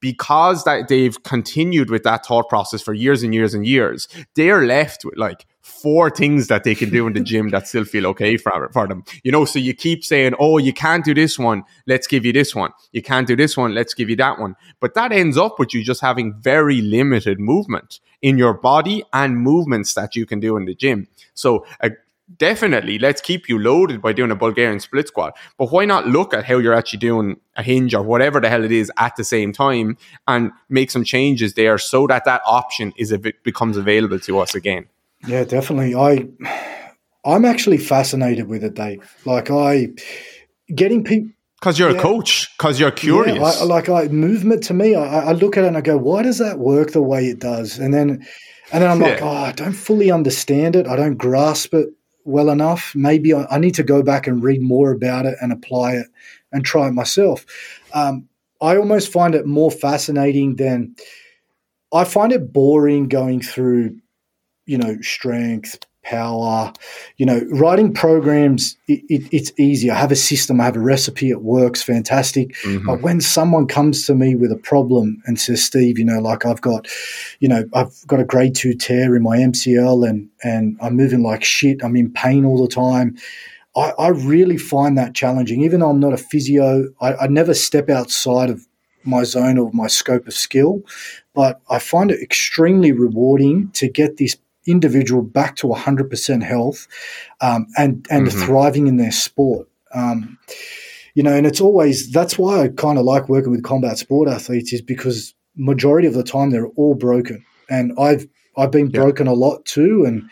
[0.00, 4.64] because that they've continued with that thought process for years and years and years they're
[4.64, 8.06] left with like four things that they can do in the gym that still feel
[8.06, 9.02] okay for, for them.
[9.24, 11.64] You know, so you keep saying, oh, you can't do this one.
[11.86, 12.70] Let's give you this one.
[12.92, 13.74] You can't do this one.
[13.74, 14.54] Let's give you that one.
[14.80, 19.38] But that ends up with you just having very limited movement in your body and
[19.38, 21.08] movements that you can do in the gym.
[21.34, 21.90] So uh,
[22.34, 25.36] definitely let's keep you loaded by doing a Bulgarian split squat.
[25.58, 28.64] But why not look at how you're actually doing a hinge or whatever the hell
[28.64, 32.92] it is at the same time and make some changes there so that that option
[32.96, 34.86] is a bit, becomes available to us again.
[35.26, 35.94] Yeah, definitely.
[35.94, 36.28] I
[37.24, 39.16] I'm actually fascinated with it, Dave.
[39.24, 39.88] Like I
[40.74, 41.98] getting people because you're yeah.
[41.98, 43.38] a coach, because you're curious.
[43.38, 45.96] Yeah, I, like I movement to me, I, I, look at it and I go,
[45.96, 47.78] why does that work the way it does?
[47.78, 48.26] And then
[48.72, 49.08] and then I'm yeah.
[49.08, 50.86] like, oh, I don't fully understand it.
[50.86, 51.88] I don't grasp it
[52.26, 52.94] well enough.
[52.94, 56.06] Maybe I, I, need to go back and read more about it and apply it
[56.52, 57.46] and try it myself.
[57.94, 58.28] Um,
[58.60, 60.96] I almost find it more fascinating than
[61.92, 63.96] I find it boring going through
[64.66, 66.72] you know, strength, power.
[67.16, 69.90] You know, writing programs, it, it, it's easy.
[69.90, 72.54] I have a system, I have a recipe, it works fantastic.
[72.62, 72.86] Mm-hmm.
[72.86, 76.46] But when someone comes to me with a problem and says, Steve, you know, like
[76.46, 76.86] I've got,
[77.40, 81.22] you know, I've got a grade two tear in my MCL and, and I'm moving
[81.22, 83.16] like shit, I'm in pain all the time.
[83.76, 85.62] I, I really find that challenging.
[85.62, 88.66] Even though I'm not a physio, I, I never step outside of
[89.04, 90.82] my zone or my scope of skill,
[91.34, 94.36] but I find it extremely rewarding to get this
[94.66, 96.86] individual back to 100% health
[97.40, 98.44] um, and, and mm-hmm.
[98.44, 99.68] thriving in their sport.
[99.92, 100.38] Um,
[101.14, 104.28] you know, and it's always that's why I kind of like working with combat sport
[104.28, 109.00] athletes is because majority of the time they're all broken, and I've I've been yeah.
[109.00, 110.28] broken a lot too, and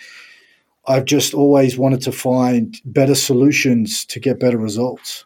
[0.86, 5.24] I've just always wanted to find better solutions to get better results.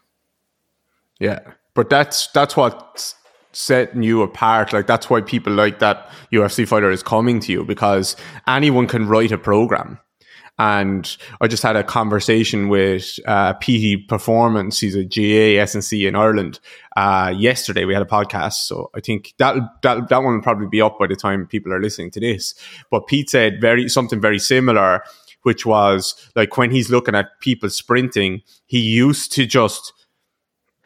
[1.19, 1.41] Yeah,
[1.75, 3.15] but that's that's what
[3.53, 4.73] setting you apart.
[4.73, 9.09] Like that's why people like that UFC fighter is coming to you because anyone can
[9.09, 9.99] write a program.
[10.61, 14.81] And I just had a conversation with uh, PT Performance.
[14.81, 16.59] He's a GA S&C in Ireland.
[16.97, 20.67] Uh, yesterday we had a podcast, so I think that that that one will probably
[20.67, 22.57] be up by the time people are listening to this.
[22.91, 25.05] But Pete said very something very similar,
[25.43, 29.93] which was like when he's looking at people sprinting, he used to just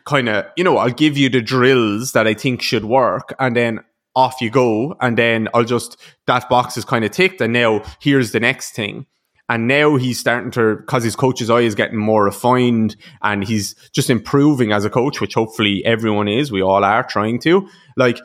[0.05, 3.57] kind of, you know, I'll give you the drills that I think should work and
[3.57, 3.81] then
[4.15, 4.95] off you go.
[5.01, 7.41] And then I'll just, that box is kind of ticked.
[7.41, 9.07] And now here's the next thing.
[9.49, 13.75] And now he's starting to, because his coach's eye is getting more refined and he's
[13.93, 16.51] just improving as a coach, which hopefully everyone is.
[16.51, 17.69] We all are trying to.
[17.97, 18.19] Like,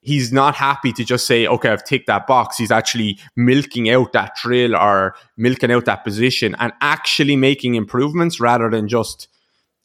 [0.00, 2.56] he's not happy to just say, okay, I've ticked that box.
[2.56, 8.40] He's actually milking out that drill or milking out that position and actually making improvements
[8.40, 9.28] rather than just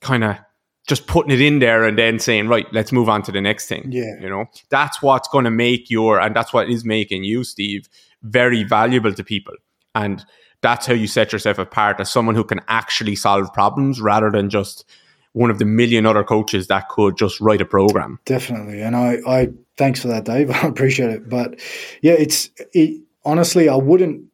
[0.02, 0.38] kind of
[0.88, 3.68] just putting it in there and then saying, right, let's move on to the next
[3.68, 3.88] thing.
[3.92, 4.20] Yeah.
[4.22, 7.90] You know, that's what's going to make your, and that's what is making you, Steve,
[8.22, 9.56] very valuable to people.
[9.96, 10.24] And
[10.62, 14.50] that's how you set yourself apart as someone who can actually solve problems rather than
[14.50, 14.86] just
[15.34, 18.20] one of the million other coaches that could just write a program.
[18.26, 18.82] Definitely.
[18.82, 20.52] And I, I thanks for that, Dave.
[20.64, 21.28] I appreciate it.
[21.28, 21.60] But
[22.02, 24.26] yeah, it's, it, honestly, I wouldn't,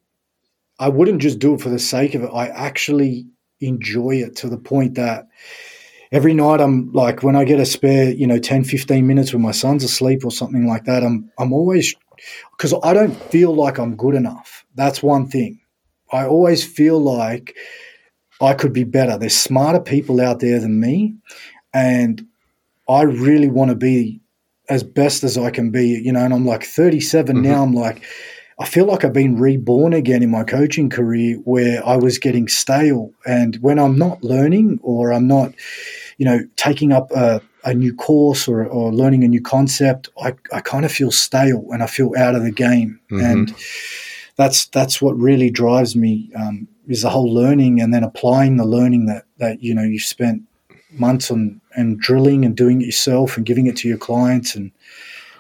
[0.80, 2.30] I wouldn't just do it for the sake of it.
[2.34, 3.28] I actually
[3.60, 5.28] enjoy it to the point that,
[6.12, 9.42] every night I'm like when I get a spare, you know, 10, 15 minutes when
[9.42, 11.96] my son's asleep or something like that, I'm I'm always
[12.58, 14.66] because I don't feel like I'm good enough.
[14.76, 15.60] That's one thing.
[16.12, 17.56] I always feel like
[18.42, 19.18] I could be better.
[19.18, 21.16] There's smarter people out there than me,
[21.74, 22.26] and
[22.90, 24.22] I really want to be
[24.70, 26.02] as best as I can be.
[26.04, 27.44] You know, and I'm like 37 mm-hmm.
[27.44, 27.64] now.
[27.64, 28.04] I'm like,
[28.60, 32.48] I feel like I've been reborn again in my coaching career, where I was getting
[32.48, 35.54] stale, and when I'm not learning or I'm not
[36.18, 40.34] you know, taking up a, a new course or, or, learning a new concept, I,
[40.52, 43.00] I kind of feel stale and I feel out of the game.
[43.12, 43.26] Mm-hmm.
[43.26, 43.56] And
[44.36, 48.66] that's that's what really drives me um, is the whole learning and then applying the
[48.66, 50.44] learning that that you know you've spent
[50.92, 54.72] months on and drilling and doing it yourself and giving it to your clients and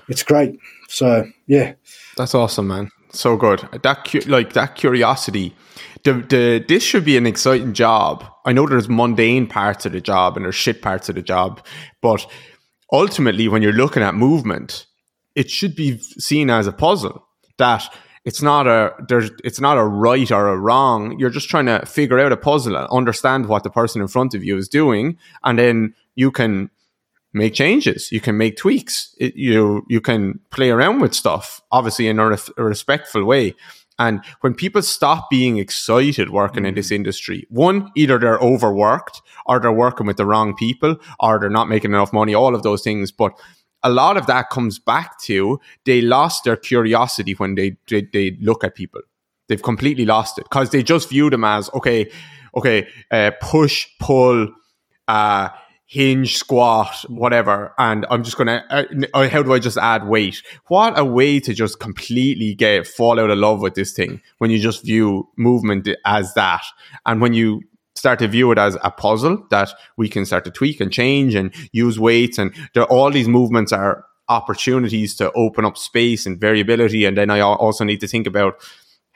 [0.07, 0.59] it's great.
[0.87, 1.73] So yeah,
[2.17, 2.91] that's awesome, man.
[3.13, 3.67] So good.
[3.83, 5.55] That like that curiosity.
[6.03, 8.25] The, the this should be an exciting job.
[8.45, 11.65] I know there's mundane parts of the job and there's shit parts of the job,
[12.01, 12.25] but
[12.91, 14.87] ultimately, when you're looking at movement,
[15.35, 17.27] it should be seen as a puzzle.
[17.57, 17.83] That
[18.23, 21.19] it's not a there's it's not a right or a wrong.
[21.19, 24.33] You're just trying to figure out a puzzle and understand what the person in front
[24.33, 26.69] of you is doing, and then you can
[27.33, 28.11] make changes.
[28.11, 29.15] You can make tweaks.
[29.19, 33.55] It, you you can play around with stuff, obviously in a, re- a respectful way.
[33.99, 36.69] And when people stop being excited working mm.
[36.69, 41.39] in this industry, one, either they're overworked or they're working with the wrong people or
[41.39, 43.11] they're not making enough money, all of those things.
[43.11, 43.39] But
[43.83, 48.37] a lot of that comes back to they lost their curiosity when they, they, they
[48.41, 49.01] look at people.
[49.47, 52.09] They've completely lost it because they just view them as, okay,
[52.55, 54.47] okay, uh, push, pull,
[55.07, 55.49] uh,
[55.91, 58.63] hinge, squat, whatever, and I'm just gonna.
[58.69, 60.41] Uh, uh, how do I just add weight?
[60.67, 64.51] What a way to just completely get fall out of love with this thing when
[64.51, 66.61] you just view movement as that,
[67.05, 67.63] and when you
[67.95, 71.35] start to view it as a puzzle that we can start to tweak and change
[71.35, 76.39] and use weights, and there all these movements are opportunities to open up space and
[76.39, 78.61] variability, and then I also need to think about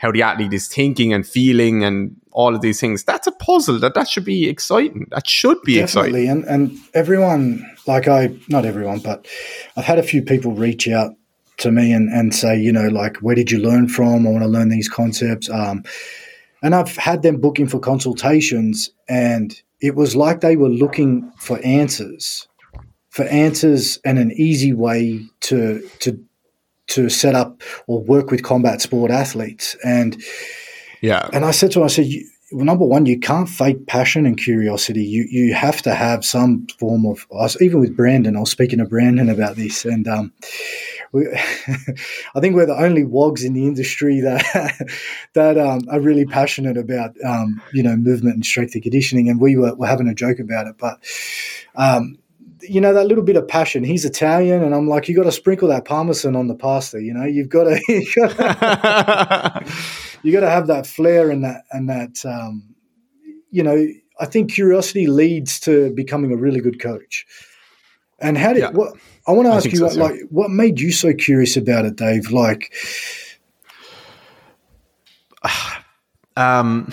[0.05, 3.03] how the athlete is thinking and feeling and all of these things.
[3.03, 5.07] That's a puzzle that that should be exciting.
[5.09, 6.23] That should be Definitely.
[6.23, 6.29] exciting.
[6.29, 7.45] And and everyone,
[7.87, 9.27] like I, not everyone, but
[9.75, 11.15] I've had a few people reach out
[11.57, 14.27] to me and, and say, you know, like, where did you learn from?
[14.27, 15.49] I want to learn these concepts.
[15.49, 15.83] Um,
[16.61, 21.59] and I've had them booking for consultations, and it was like they were looking for
[21.63, 22.47] answers,
[23.09, 26.19] for answers and an easy way to to
[26.87, 29.75] to set up or work with combat sport athletes.
[29.83, 30.21] And
[31.01, 32.07] yeah, and I said to him, I said,
[32.51, 35.03] well, number one, you can't fake passion and curiosity.
[35.03, 37.25] You you have to have some form of.
[37.31, 40.31] I was even with Brandon, I was speaking to Brandon about this, and um,
[41.11, 41.27] we,
[42.35, 44.89] I think we're the only wogs in the industry that
[45.33, 49.27] that um, are really passionate about um, you know movement and strength and conditioning.
[49.27, 50.99] And we were, were having a joke about it, but
[51.75, 52.17] um,
[52.69, 53.83] you know that little bit of passion.
[53.83, 57.01] He's Italian, and I'm like, you got to sprinkle that parmesan on the pasta.
[57.01, 57.81] You know, you've got to,
[60.23, 62.25] you got to have that flair and that and that.
[62.25, 62.75] Um,
[63.51, 63.87] you know,
[64.19, 67.25] I think curiosity leads to becoming a really good coach.
[68.19, 68.93] And how did yeah, what?
[69.27, 72.31] I want to ask you, so, like, what made you so curious about it, Dave?
[72.31, 72.73] Like,
[76.37, 76.91] um,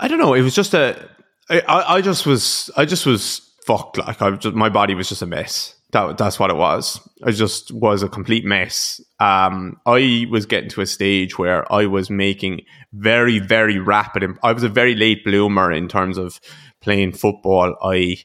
[0.00, 0.34] I don't know.
[0.34, 1.08] It was just a.
[1.48, 2.70] I, I just was.
[2.76, 3.98] I just was fucked.
[3.98, 5.74] Like I just, my body was just a mess.
[5.92, 7.00] That that's what it was.
[7.24, 9.00] I just was a complete mess.
[9.20, 14.24] Um, I was getting to a stage where I was making very very rapid.
[14.42, 16.40] I was a very late bloomer in terms of
[16.80, 17.76] playing football.
[17.82, 18.18] I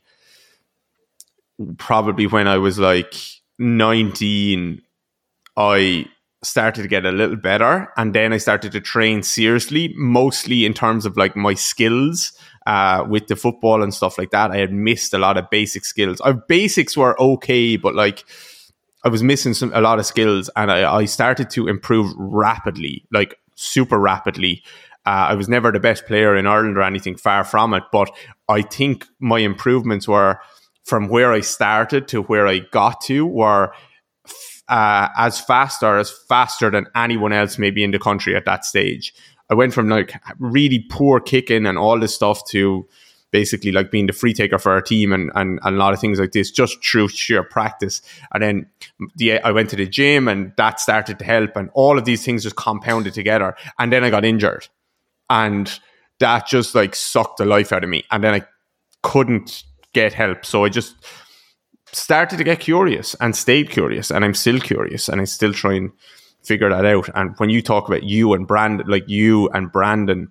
[1.78, 3.14] probably when I was like
[3.60, 4.82] nineteen,
[5.56, 6.08] I
[6.44, 10.74] started to get a little better and then I started to train seriously, mostly in
[10.74, 12.34] terms of like my skills
[12.66, 14.52] uh, with the football and stuff like that.
[14.52, 16.22] I had missed a lot of basic skills.
[16.22, 18.24] Our basics were okay, but like
[19.04, 23.06] I was missing some a lot of skills and I, I started to improve rapidly,
[23.12, 24.64] like super rapidly.
[25.06, 27.84] Uh, I was never the best player in Ireland or anything, far from it.
[27.92, 28.12] But
[28.48, 30.40] I think my improvements were
[30.84, 33.74] from where I started to where I got to were
[34.68, 38.66] uh, as fast or as faster than anyone else maybe in the country at that
[38.66, 39.14] stage.
[39.52, 42.88] I went from like really poor kicking and all this stuff to
[43.30, 46.00] basically like being the free taker for our team and, and, and, a lot of
[46.00, 48.02] things like this just through sheer practice.
[48.34, 48.66] And then
[49.16, 52.26] the, I went to the gym and that started to help and all of these
[52.26, 53.56] things just compounded together.
[53.78, 54.68] And then I got injured
[55.30, 55.80] and
[56.20, 58.04] that just like sucked the life out of me.
[58.12, 58.46] And then I
[59.04, 60.46] couldn't get help.
[60.46, 60.96] So I just
[61.94, 65.74] started to get curious and stayed curious, and I'm still curious, and I still try
[65.74, 65.92] and
[66.44, 67.10] figure that out.
[67.16, 70.30] And when you talk about you and Brandon, like you and Brandon,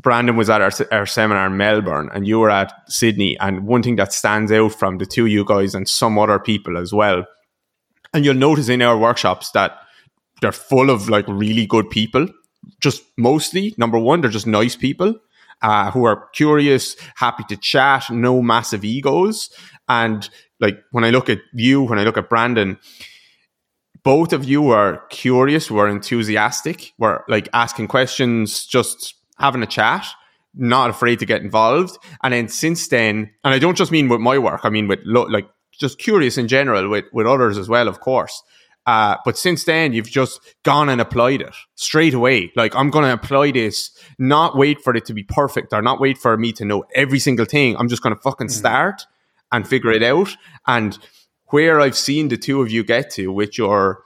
[0.00, 3.38] Brandon was at our, our seminar in Melbourne, and you were at Sydney.
[3.38, 6.76] And one thing that stands out from the two you guys and some other people
[6.76, 7.24] as well,
[8.12, 9.78] and you'll notice in our workshops that
[10.40, 12.26] they're full of like really good people.
[12.80, 15.18] Just mostly, number one, they're just nice people.
[15.62, 19.48] Uh, who are curious, happy to chat, no massive egos.
[19.88, 22.80] And like when I look at you, when I look at Brandon,
[24.04, 30.06] both of you were curious, were enthusiastic, were like asking questions, just having a chat,
[30.54, 31.98] not afraid to get involved.
[32.22, 35.00] And then since then, and I don't just mean with my work, I mean with
[35.04, 38.42] lo- like just curious in general with, with others as well, of course.
[38.84, 42.50] Uh, but since then, you've just gone and applied it straight away.
[42.56, 46.00] Like, I'm going to apply this, not wait for it to be perfect or not
[46.00, 47.76] wait for me to know every single thing.
[47.76, 48.58] I'm just going to fucking mm-hmm.
[48.58, 49.06] start
[49.52, 50.36] and figure it out.
[50.66, 50.98] And
[51.52, 54.02] where I've seen the two of you get to with your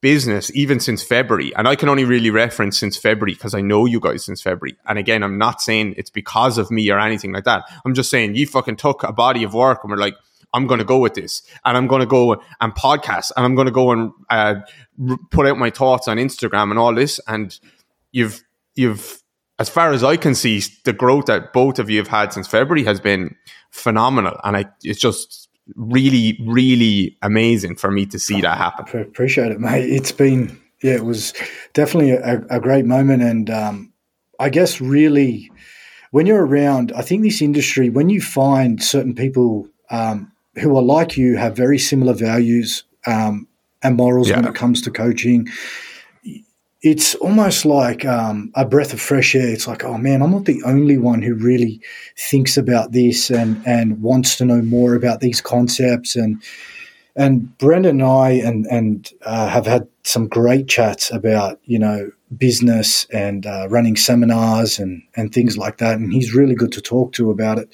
[0.00, 3.84] business even since February, and I can only really reference since February because I know
[3.84, 4.76] you guys since February.
[4.86, 7.64] And again, I'm not saying it's because of me or anything like that.
[7.84, 10.14] I'm just saying you fucking took a body of work and we're like,
[10.54, 13.54] I'm going to go with this, and I'm going to go and podcast, and I'm
[13.54, 14.54] going to go and uh,
[15.30, 17.20] put out my thoughts on Instagram and all this.
[17.26, 17.58] And
[18.12, 18.42] you've
[18.74, 19.22] you've,
[19.58, 22.48] as far as I can see, the growth that both of you have had since
[22.48, 23.36] February has been
[23.70, 29.00] phenomenal, and I it's just really really amazing for me to see that happen.
[29.00, 29.88] Appreciate it, mate.
[29.88, 31.34] It's been yeah, it was
[31.74, 33.92] definitely a, a great moment, and um,
[34.38, 35.50] I guess really
[36.10, 40.82] when you're around, I think this industry, when you find certain people um, who are
[40.82, 43.46] like you, have very similar values um,
[43.82, 44.36] and morals yeah.
[44.36, 45.48] when it comes to coaching.
[46.80, 49.48] It's almost like um, a breath of fresh air.
[49.48, 51.80] It's like, oh man, I'm not the only one who really
[52.16, 56.14] thinks about this and and wants to know more about these concepts.
[56.14, 56.42] And
[57.16, 62.10] and Brendan and I and and uh, have had some great chats about you know
[62.36, 65.98] business and uh, running seminars and and things like that.
[65.98, 67.68] And he's really good to talk to about it,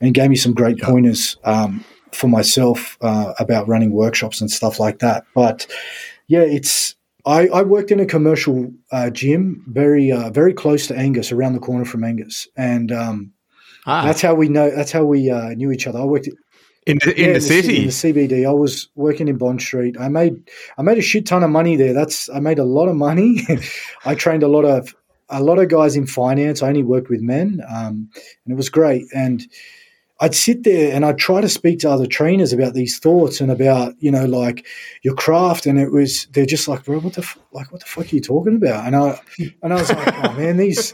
[0.00, 0.86] and gave me some great yeah.
[0.86, 1.36] pointers.
[1.44, 5.24] Um, for myself uh, about running workshops and stuff like that.
[5.34, 5.66] But
[6.26, 6.94] yeah, it's
[7.26, 11.54] I, I worked in a commercial uh, gym very uh, very close to Angus, around
[11.54, 13.32] the corner from Angus, and um,
[13.86, 14.04] ah.
[14.04, 14.70] that's how we know.
[14.70, 15.98] That's how we uh, knew each other.
[15.98, 16.28] I worked.
[16.86, 18.48] In the, in, yeah, the, in city, in the CBD.
[18.48, 19.96] I was working in Bond Street.
[20.00, 20.48] I made
[20.78, 21.92] I made a shit ton of money there.
[21.92, 23.46] That's I made a lot of money.
[24.06, 24.94] I trained a lot of
[25.28, 26.62] a lot of guys in finance.
[26.62, 28.08] I only worked with men, um,
[28.44, 29.04] and it was great.
[29.14, 29.46] And
[30.20, 33.50] I'd sit there and I'd try to speak to other trainers about these thoughts and
[33.50, 34.66] about you know like
[35.02, 37.86] your craft, and it was they're just like, bro, what the f- like what the
[37.86, 38.86] fuck are you talking about?
[38.86, 39.20] And I
[39.62, 40.92] and I was like, oh man, these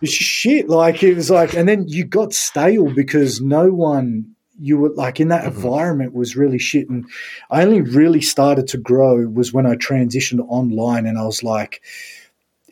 [0.00, 0.68] this shit.
[0.68, 5.18] Like it was like, and then you got stale because no one you were like
[5.20, 5.56] in that mm-hmm.
[5.56, 6.88] environment was really shit.
[6.88, 7.06] And
[7.50, 11.82] I only really started to grow was when I transitioned online, and I was like,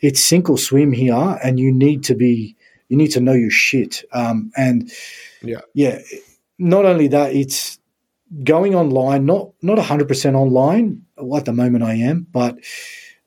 [0.01, 2.55] it's sink or swim here, and you need to be
[2.89, 4.03] you need to know your shit.
[4.11, 4.91] Um, and
[5.41, 5.61] yeah.
[5.73, 5.99] Yeah.
[6.57, 7.79] Not only that, it's
[8.43, 11.03] going online, not not 100% online.
[11.17, 12.57] Well, at the moment I am, but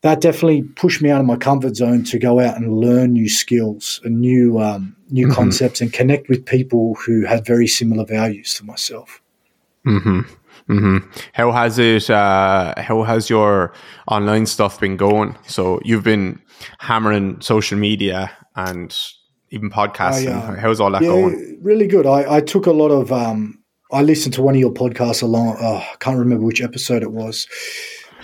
[0.03, 3.29] that definitely pushed me out of my comfort zone to go out and learn new
[3.29, 5.35] skills and new um, new mm-hmm.
[5.35, 9.21] concepts and connect with people who had very similar values to myself.
[9.87, 10.21] Mm-hmm.
[10.69, 11.11] Mm-hmm.
[11.33, 12.09] How has it?
[12.09, 13.73] Uh, how has your
[14.09, 15.37] online stuff been going?
[15.47, 16.41] So you've been
[16.79, 18.97] hammering social media and
[19.55, 20.27] even podcasts?
[20.27, 21.59] I, uh, how's all that yeah, going?
[21.63, 22.07] Really good.
[22.07, 23.13] I, I took a lot of.
[23.13, 25.57] Um, I listened to one of your podcasts along.
[25.61, 27.47] Oh, I can't remember which episode it was.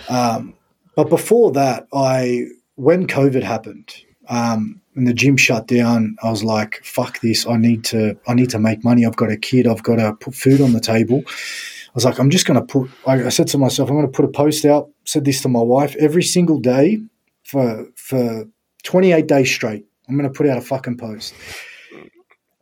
[0.09, 0.53] Um,
[0.95, 3.93] but before that, I when COVID happened
[4.27, 7.47] um, and the gym shut down, I was like, "Fuck this!
[7.47, 8.17] I need to.
[8.27, 9.05] I need to make money.
[9.05, 9.67] I've got a kid.
[9.67, 12.65] I've got to put food on the table." I was like, "I'm just going to
[12.65, 15.41] put." I, I said to myself, "I'm going to put a post out." Said this
[15.41, 16.99] to my wife every single day
[17.43, 18.45] for for
[18.83, 19.85] 28 days straight.
[20.11, 21.33] I'm going to put out a fucking post.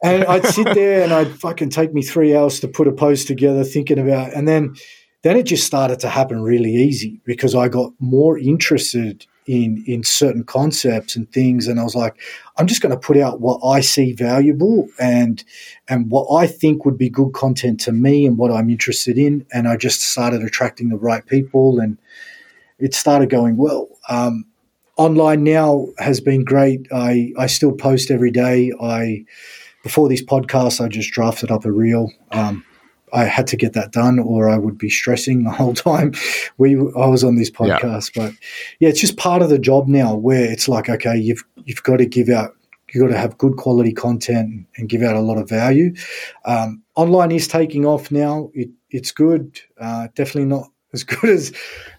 [0.03, 3.25] And I'd sit there and I'd fucking take me three hours to put a post
[3.27, 4.75] together, thinking about, and then
[5.23, 10.03] then it just started to happen really easy because I got more interested in in
[10.03, 12.21] certain concepts and things, and I was like,
[12.57, 15.43] I'm just going to put out what I see valuable and
[15.87, 19.45] and what I think would be good content to me and what I'm interested in,
[19.51, 21.97] and I just started attracting the right people, and
[22.77, 23.89] it started going well.
[24.07, 24.45] Um,
[24.99, 26.85] online now has been great.
[26.91, 28.73] I, I still post every day.
[28.81, 29.25] I
[29.81, 32.11] before this podcast, I just drafted up a reel.
[32.31, 32.65] Um,
[33.13, 36.13] I had to get that done, or I would be stressing the whole time.
[36.57, 38.25] We I was on this podcast, yeah.
[38.25, 38.33] but
[38.79, 40.13] yeah, it's just part of the job now.
[40.13, 42.53] Where it's like, okay, you've you've got to give out,
[42.89, 45.95] you've got to have good quality content and give out a lot of value.
[46.43, 48.51] Um, online is taking off now.
[48.53, 49.61] It, it's good.
[49.79, 51.53] Uh, definitely not as good as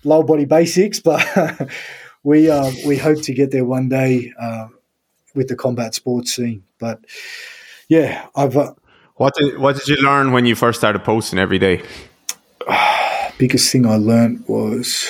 [0.05, 1.25] low body basics, but
[2.23, 4.69] we uh, we hope to get there one day uh,
[5.35, 6.65] with the combat sports scene.
[6.79, 7.05] But
[7.89, 8.57] yeah, I've.
[8.57, 8.75] Uh,
[9.17, 11.83] what did what did you learn when you first started posting every day?
[13.41, 15.09] biggest thing I learned was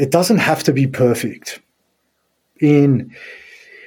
[0.00, 1.60] it doesn't have to be perfect.
[2.60, 3.14] In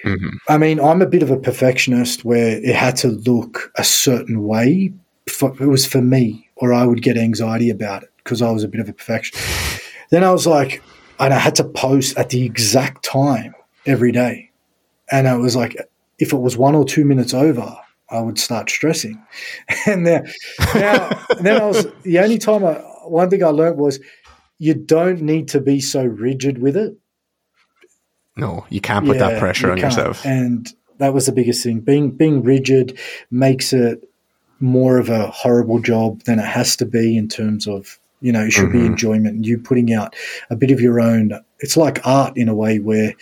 [0.05, 0.29] mm-hmm.
[0.47, 4.43] I mean, I'm a bit of a perfectionist where it had to look a certain
[4.43, 4.93] way.
[5.27, 8.63] For, it was for me, or I would get anxiety about it because I was
[8.63, 9.80] a bit of a perfectionist.
[10.11, 10.83] Then I was like,
[11.19, 13.55] and I had to post at the exact time
[13.85, 14.51] every day.
[15.11, 15.75] And I was like,
[16.19, 17.75] if it was one or two minutes over,
[18.09, 19.21] I would start stressing.
[19.87, 20.31] And then,
[20.75, 21.09] now,
[21.39, 22.73] then I was the only time I,
[23.05, 23.99] one thing I learned was
[24.59, 26.95] you don't need to be so rigid with it.
[28.37, 29.93] No, you can't put yeah, that pressure you on can't.
[29.93, 30.25] yourself.
[30.25, 31.79] And that was the biggest thing.
[31.79, 32.97] Being being rigid
[33.31, 34.07] makes it
[34.59, 38.45] more of a horrible job than it has to be in terms of You know,
[38.45, 39.35] it should be enjoyment.
[39.35, 40.15] And you putting out
[40.49, 41.31] a bit of your own.
[41.59, 43.13] It's like art in a way where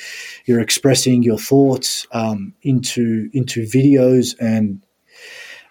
[0.46, 4.86] you're expressing your thoughts um, into into videos and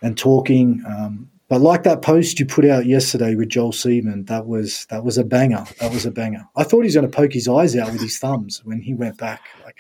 [0.03, 0.83] and talking.
[0.87, 5.03] Um, but like that post you put out yesterday with Joel Seedman, that was that
[5.03, 5.65] was a banger.
[5.81, 6.47] That was a banger.
[6.57, 8.93] I thought he was going to poke his eyes out with his thumbs when he
[8.93, 9.43] went back.
[9.65, 9.77] Like,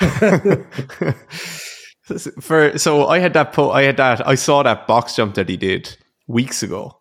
[2.40, 5.48] For so I had that po- I had that I saw that box jump that
[5.48, 6.98] he did weeks ago,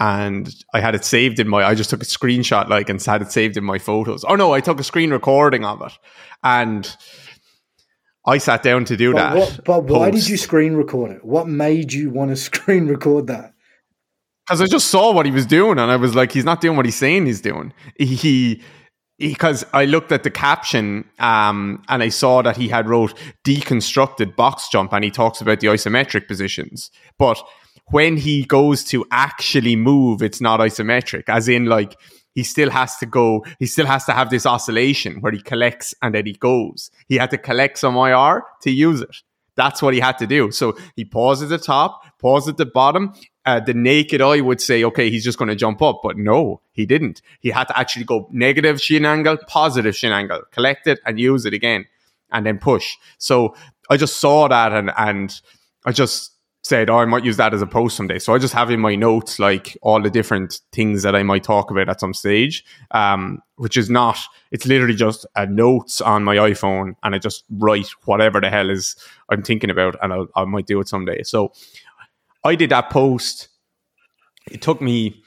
[0.00, 1.64] and I had it saved in my.
[1.64, 4.24] I just took a screenshot like and had it saved in my photos.
[4.24, 5.92] Oh no, I took a screen recording of it,
[6.42, 6.96] and
[8.26, 9.36] I sat down to do but that.
[9.36, 11.24] what, but why did you screen record it?
[11.24, 13.54] What made you want to screen record that?
[14.50, 16.76] because I just saw what he was doing, and I was like, he's not doing
[16.76, 17.72] what he's saying he's doing.
[17.96, 18.60] He
[19.16, 24.34] because I looked at the caption um, and I saw that he had wrote deconstructed
[24.34, 27.40] box jump, and he talks about the isometric positions, but
[27.90, 31.96] when he goes to actually move, it's not isometric, as in like
[32.34, 35.94] he still has to go, he still has to have this oscillation where he collects
[36.02, 36.90] and then he goes.
[37.08, 39.16] He had to collect some IR to use it.
[39.56, 40.50] That's what he had to do.
[40.52, 43.12] So he paused at the top, paused at the bottom.
[43.44, 46.00] Uh, the naked eye would say, okay, he's just going to jump up.
[46.02, 47.20] But no, he didn't.
[47.40, 51.44] He had to actually go negative shin angle, positive shin angle, collect it and use
[51.46, 51.86] it again
[52.30, 52.96] and then push.
[53.18, 53.54] So
[53.90, 55.40] I just saw that and, and
[55.84, 56.32] I just
[56.62, 58.18] said, oh, I might use that as a post someday.
[58.18, 61.42] So I just have in my notes like all the different things that I might
[61.42, 64.18] talk about at some stage, um, which is not,
[64.50, 68.68] it's literally just a notes on my iPhone and I just write whatever the hell
[68.68, 68.94] is
[69.30, 71.22] I'm thinking about and I'll, I might do it someday.
[71.22, 71.52] So
[72.44, 73.48] I did that post.
[74.50, 75.22] It took me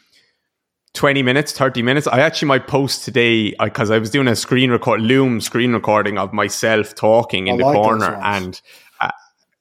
[0.94, 2.06] 20 minutes, 30 minutes.
[2.06, 6.20] I actually might post today because I, was doing a screen record, Loom screen recording
[6.20, 8.20] of myself talking in I the like corner.
[8.24, 8.62] And
[8.93, 8.93] uh,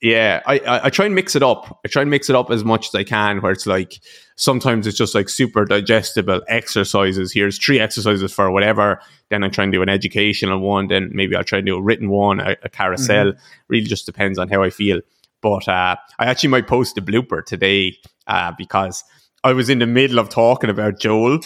[0.03, 1.81] yeah, I, I, I try and mix it up.
[1.85, 4.01] I try and mix it up as much as I can where it's like
[4.35, 7.33] sometimes it's just like super digestible exercises.
[7.33, 9.01] Here's three exercises for whatever.
[9.31, 10.89] Then I try and do an educational one.
[10.89, 13.35] Then maybe I'll try and do a written one, a, a carousel.
[13.69, 15.01] Really just depends on how I feel.
[15.41, 17.97] But uh, I actually might post a blooper today
[18.27, 19.05] uh, because
[19.45, 21.41] I was in the middle of talking about Joel,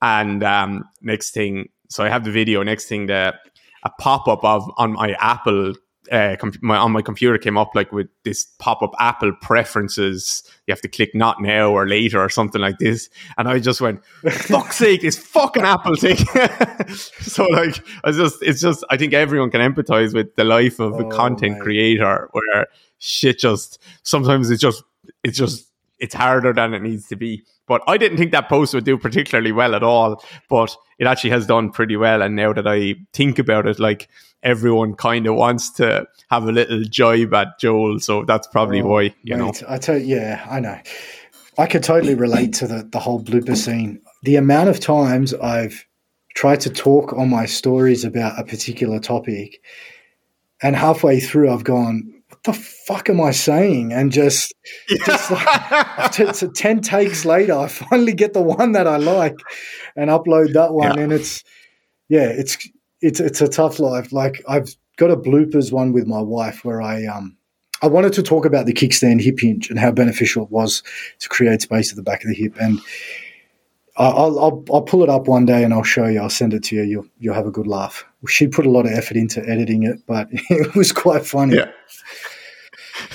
[0.00, 2.62] and um, next thing, so I have the video.
[2.62, 3.34] Next thing, the
[3.84, 5.74] a pop up of on my Apple.
[6.12, 10.42] Uh, com- my, on my computer came up like with this pop up Apple preferences.
[10.66, 13.80] You have to click not now or later or something like this, and I just
[13.80, 16.16] went, "Fuck's sake, this fucking Apple thing!"
[17.20, 20.98] so like, I just, it's just, I think everyone can empathize with the life of
[21.00, 21.62] a Oh, content mate.
[21.62, 22.66] creator where
[22.98, 24.82] shit just sometimes it's just,
[25.24, 27.42] it's just it's harder than it needs to be.
[27.66, 30.22] But I didn't think that post would do particularly well at all.
[30.48, 32.22] But it actually has done pretty well.
[32.22, 34.08] And now that I think about it, like
[34.42, 37.98] everyone kind of wants to have a little jibe at Joel.
[38.00, 39.52] So that's probably Oh, why, you know.
[39.68, 40.78] I tell yeah, I know.
[41.58, 44.00] I could totally relate to the the whole blooper scene.
[44.22, 45.84] The amount of times I've
[46.34, 49.60] tried to talk on my stories about a particular topic,
[50.62, 54.52] and halfway through I've gone, "What the fuck am I saying?" And just,
[55.06, 59.36] just like t- so ten takes later, I finally get the one that I like,
[59.96, 61.02] and upload that one, Yeah.
[61.04, 61.42] and it's
[62.10, 62.58] yeah, it's
[63.06, 64.12] it's it's a tough life.
[64.12, 67.36] Like I've got a bloopers one with my wife where I um
[67.82, 70.82] I wanted to talk about the kickstand hip hinge and how beneficial it was
[71.20, 72.56] to create space at the back of the hip.
[72.58, 72.80] And
[73.98, 76.20] I'll, I'll, I'll pull it up one day and I'll show you.
[76.20, 76.82] I'll send it to you.
[76.82, 78.04] You'll, you'll have a good laugh.
[78.28, 81.56] She put a lot of effort into editing it, but it was quite funny.
[81.56, 81.70] Yeah.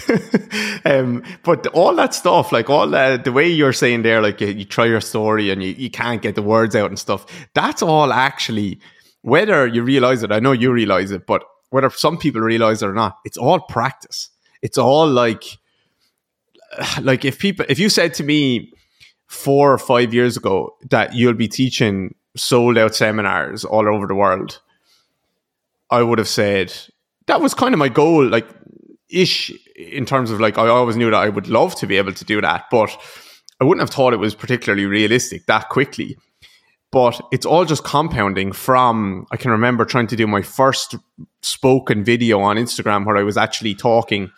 [0.86, 4.48] um, but all that stuff, like all that, the way you're saying there, like you,
[4.48, 7.82] you try your story and you, you can't get the words out and stuff, that's
[7.82, 8.80] all actually,
[9.22, 12.88] whether you realize it, I know you realize it, but whether some people realize it
[12.88, 14.30] or not, it's all practice.
[14.62, 15.44] It's all like,
[17.02, 18.72] like if people, if you said to me
[19.28, 24.16] four or five years ago that you'll be teaching sold out seminars all over the
[24.16, 24.60] world,
[25.90, 26.74] I would have said
[27.28, 28.48] that was kind of my goal, like
[29.10, 32.14] ish, in terms of like I always knew that I would love to be able
[32.14, 32.90] to do that, but
[33.60, 36.18] I wouldn't have thought it was particularly realistic that quickly.
[36.92, 40.96] But it's all just compounding from I can remember trying to do my first
[41.42, 44.30] spoken video on Instagram where I was actually talking,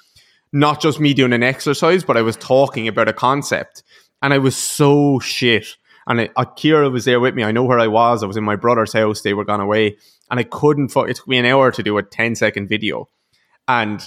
[0.52, 3.84] not just me doing an exercise, but I was talking about a concept.
[4.22, 5.76] And I was so shit.
[6.06, 7.44] And Akira uh, was there with me.
[7.44, 8.24] I know where I was.
[8.24, 9.22] I was in my brother's house.
[9.22, 9.98] They were gone away.
[10.30, 13.10] And I couldn't, it took me an hour to do a 10 second video.
[13.68, 14.02] And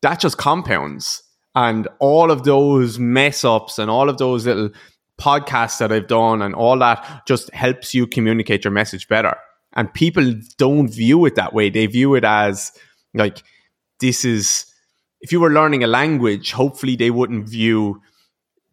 [0.00, 1.22] that just compounds.
[1.54, 4.70] And all of those mess ups and all of those little
[5.20, 9.36] podcasts that I've done and all that just helps you communicate your message better.
[9.74, 11.70] And people don't view it that way.
[11.70, 12.72] They view it as
[13.12, 13.42] like,
[14.00, 14.66] this is,
[15.20, 18.00] if you were learning a language, hopefully they wouldn't view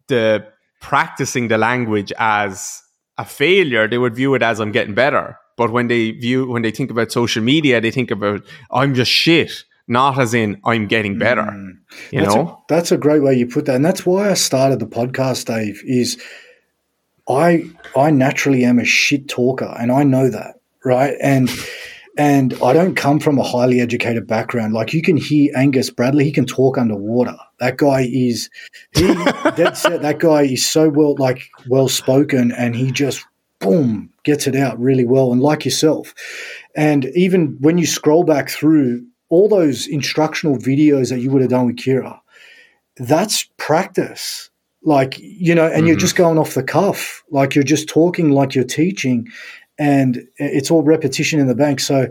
[0.08, 0.46] the
[0.80, 2.82] practicing the language as
[3.18, 5.38] a failure, they would view it as I'm getting better.
[5.56, 9.10] But when they view when they think about social media, they think about I'm just
[9.10, 11.42] shit, not as in I'm getting better.
[11.42, 11.78] Mm.
[12.10, 14.34] You that's know, a, that's a great way you put that, and that's why I
[14.34, 15.46] started the podcast.
[15.46, 16.20] Dave is
[17.28, 17.64] I
[17.96, 21.14] I naturally am a shit talker, and I know that, right?
[21.20, 21.50] And
[22.18, 24.74] and I don't come from a highly educated background.
[24.74, 27.36] Like you can hear Angus Bradley, he can talk underwater.
[27.58, 28.50] That guy is
[28.94, 29.06] he
[29.56, 30.02] dead set.
[30.02, 33.24] That guy is so well like well spoken, and he just
[33.60, 35.32] boom gets it out really well.
[35.32, 36.14] And like yourself,
[36.74, 41.50] and even when you scroll back through all those instructional videos that you would have
[41.50, 42.20] done with Kira,
[42.98, 44.50] that's practice.
[44.84, 45.86] Like you know, and mm-hmm.
[45.86, 47.22] you're just going off the cuff.
[47.30, 49.28] Like you're just talking like you're teaching,
[49.78, 51.80] and it's all repetition in the bank.
[51.80, 52.08] So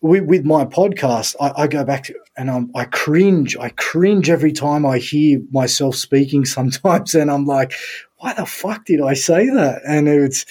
[0.00, 3.56] with, with my podcast, I, I, go back to and I'm, I cringe.
[3.56, 7.74] I cringe every time I hear myself speaking sometimes, and I'm like,
[8.18, 9.82] why the fuck did I say that?
[9.86, 10.46] And it's,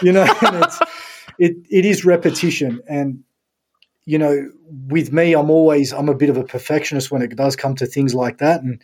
[0.00, 0.78] you know, and it's,
[1.38, 2.80] it, it is repetition.
[2.88, 3.24] And,
[4.10, 4.50] you know,
[4.88, 7.86] with me, I'm always, I'm a bit of a perfectionist when it does come to
[7.86, 8.60] things like that.
[8.60, 8.80] And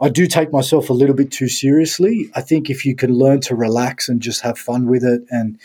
[0.00, 2.28] I do take myself a little bit too seriously.
[2.34, 5.60] I think if you can learn to relax and just have fun with it and,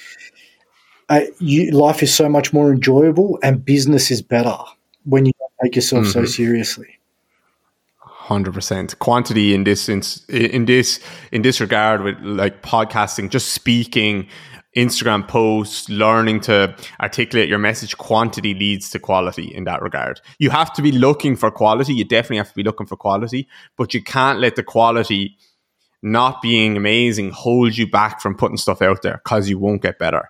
[1.10, 4.56] uh, you, life is so much more enjoyable and business is better
[5.06, 6.12] when you don't take yourself mm-hmm.
[6.12, 7.00] so seriously.
[7.98, 11.00] Hundred percent quantity in this in, in this
[11.32, 14.28] in this regard with like podcasting, just speaking,
[14.76, 17.98] Instagram posts, learning to articulate your message.
[17.98, 20.22] Quantity leads to quality in that regard.
[20.38, 21.94] You have to be looking for quality.
[21.94, 23.48] You definitely have to be looking for quality,
[23.78, 25.38] but you can't let the quality
[26.02, 30.00] not being amazing hold you back from putting stuff out there because you won't get
[30.00, 30.30] better.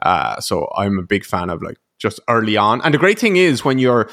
[0.00, 2.80] Uh, so I'm a big fan of like just early on.
[2.82, 4.08] And the great thing is when you're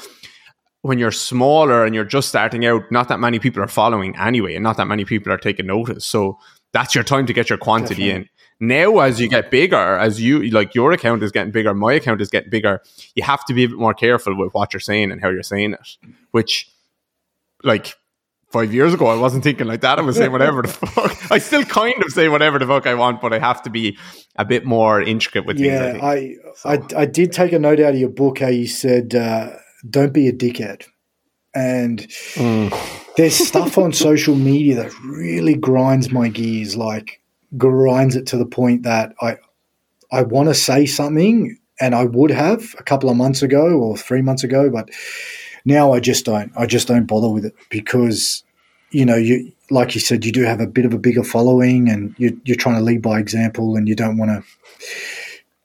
[0.82, 4.54] when you're smaller and you're just starting out, not that many people are following anyway,
[4.54, 6.06] and not that many people are taking notice.
[6.06, 6.38] So
[6.72, 8.22] that's your time to get your quantity Definitely.
[8.22, 8.28] in.
[8.60, 12.20] Now, as you get bigger, as you like your account is getting bigger, my account
[12.20, 12.82] is getting bigger,
[13.14, 15.44] you have to be a bit more careful with what you're saying and how you're
[15.44, 15.96] saying it.
[16.32, 16.68] Which,
[17.62, 17.94] like,
[18.50, 19.98] five years ago, I wasn't thinking like that.
[19.98, 21.16] I was saying whatever the fuck.
[21.32, 23.96] I still kind of say whatever the fuck I want, but I have to be
[24.36, 25.68] a bit more intricate with things.
[25.68, 26.68] Yeah, I I, so.
[26.70, 29.50] I, I, did take a note out of your book how you said, uh,
[29.88, 30.84] "Don't be a dickhead,"
[31.54, 32.00] and
[32.34, 33.14] mm.
[33.16, 37.20] there's stuff on social media that really grinds my gears, like
[37.56, 39.36] grinds it to the point that I
[40.10, 43.96] I want to say something, and I would have a couple of months ago or
[43.96, 44.90] three months ago, but
[45.64, 46.52] now I just don't.
[46.56, 48.42] I just don't bother with it because,
[48.90, 51.88] you know, you like you said, you do have a bit of a bigger following,
[51.88, 54.44] and you, you're trying to lead by example, and you don't want to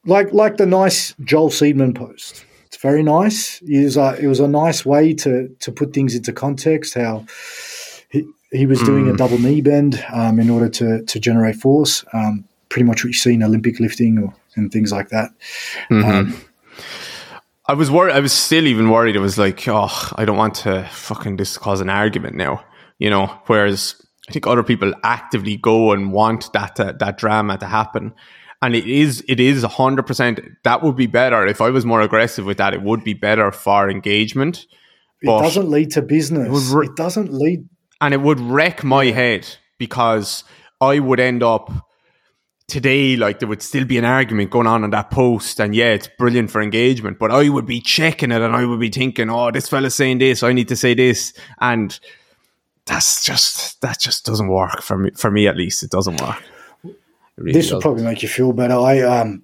[0.05, 2.45] like like the nice Joel Seedman post.
[2.65, 3.61] It's very nice.
[3.61, 6.95] It was a, it was a nice way to to put things into context.
[6.95, 7.25] How
[8.53, 8.85] he, was mm.
[8.85, 9.17] doing a hmm.
[9.17, 12.05] double knee bend um, in order to to generate force.
[12.13, 15.31] Um, pretty much what you see in Olympic lifting or and things like that.
[15.89, 16.09] Mm-hmm.
[16.09, 16.41] Um,
[17.65, 18.13] I was worried.
[18.13, 19.15] I was still even worried.
[19.15, 22.63] I was like, oh, I don't want to fucking this cause an argument now,
[22.99, 23.27] you know.
[23.45, 23.95] Whereas
[24.27, 28.13] I think other people actively go and want that to, that drama to happen,
[28.61, 30.41] and it is it is hundred percent.
[30.63, 32.73] That would be better if I was more aggressive with that.
[32.73, 34.65] It would be better for engagement.
[35.21, 36.69] It doesn't lead to business.
[36.69, 37.69] It, re- it doesn't lead,
[38.03, 39.47] and it would wreck my head
[39.77, 40.43] because
[40.81, 41.71] I would end up
[42.67, 45.93] today, like there would still be an argument going on on that post, and yeah,
[45.93, 47.17] it's brilliant for engagement.
[47.17, 50.17] But I would be checking it, and I would be thinking, "Oh, this fella's saying
[50.17, 50.43] this.
[50.43, 51.97] I need to say this," and
[52.85, 55.11] that's just that just doesn't work for me.
[55.15, 56.43] For me, at least, it doesn't work.
[56.83, 56.97] It
[57.37, 58.75] really this will probably make you feel better.
[58.75, 59.43] I um,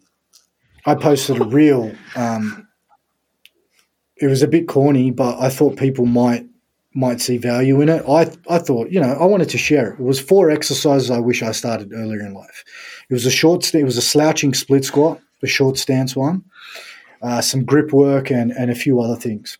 [0.85, 1.95] I posted a reel.
[2.17, 2.67] Um,
[4.17, 6.48] it was a bit corny, but I thought people might
[6.99, 8.03] might see value in it.
[8.07, 9.99] I I thought, you know, I wanted to share it.
[9.99, 12.63] It was four exercises I wish I started earlier in life.
[13.09, 13.73] It was a short.
[13.73, 16.43] It was a slouching split squat, the short stance one,
[17.21, 19.57] uh, some grip work, and and a few other things.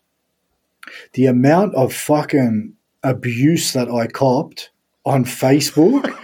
[1.14, 4.70] The amount of fucking abuse that I copped
[5.06, 6.14] on Facebook,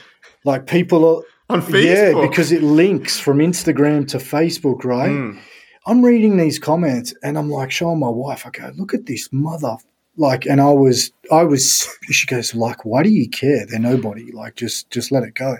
[0.44, 1.22] like people are
[1.54, 5.10] on Facebook, yeah, because it links from Instagram to Facebook, right?
[5.10, 5.40] Mm.
[5.86, 8.46] I'm reading these comments and I'm like showing my wife.
[8.46, 9.76] I go, look at this mother
[10.20, 14.30] like and i was i was she goes like why do you care they're nobody
[14.30, 15.56] like just just let it go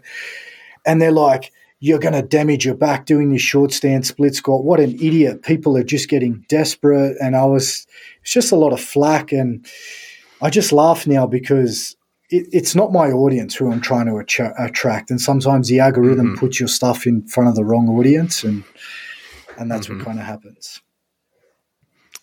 [0.86, 4.64] and they're like, you're going to damage your back doing this short stand split squat.
[4.64, 5.42] What an idiot.
[5.42, 7.16] People are just getting desperate.
[7.20, 7.86] And I was,
[8.22, 9.32] it's just a lot of flack.
[9.32, 9.66] And
[10.42, 11.96] I just laugh now because
[12.28, 14.16] it, it's not my audience who I'm trying to
[14.58, 15.10] attract.
[15.10, 16.38] And sometimes the algorithm mm-hmm.
[16.40, 18.44] puts your stuff in front of the wrong audience.
[18.44, 18.62] And,
[19.56, 19.98] and that's mm-hmm.
[19.98, 20.82] what kind of happens.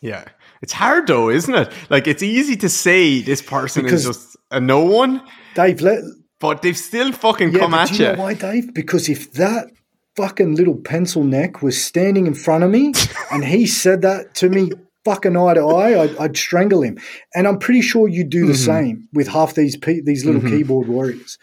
[0.01, 0.25] Yeah.
[0.61, 1.71] It's hard though, isn't it?
[1.89, 5.21] Like it's easy to say this person because is just a no one.
[5.55, 5.99] Dave, let,
[6.39, 8.05] but they've still fucking yeah, come at you.
[8.05, 8.11] you.
[8.13, 8.73] Know why, Dave?
[8.73, 9.67] Because if that
[10.15, 12.93] fucking little pencil neck was standing in front of me
[13.31, 14.71] and he said that to me
[15.05, 16.97] fucking eye to eye, I'd, I'd strangle him.
[17.33, 18.65] And I'm pretty sure you'd do the Mhm.
[18.65, 20.49] same with half these pe- these little Mhm.
[20.49, 21.37] keyboard warriors.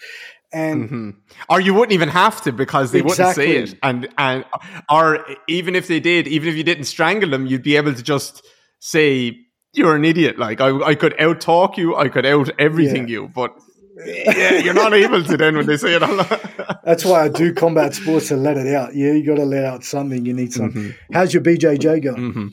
[0.53, 1.11] And hmm
[1.49, 3.47] Or you wouldn't even have to because they Exactly.
[3.47, 4.45] wouldn't say it, and and
[4.91, 8.03] or even if they did, even if you didn't strangle them, you'd be able to
[8.03, 8.41] just
[8.85, 9.39] say
[9.72, 10.39] you're an idiot.
[10.39, 13.57] Like I, I could out talk you, I could out everything you, but
[13.97, 16.80] yeah, you're not able to then when they say it.
[16.85, 18.95] that's why I do combat sports to let it out.
[18.95, 20.26] Yeah, you got to let out something.
[20.26, 20.95] You need something.
[21.12, 22.32] How's your BJJ going?
[22.32, 22.47] Mm-hmm.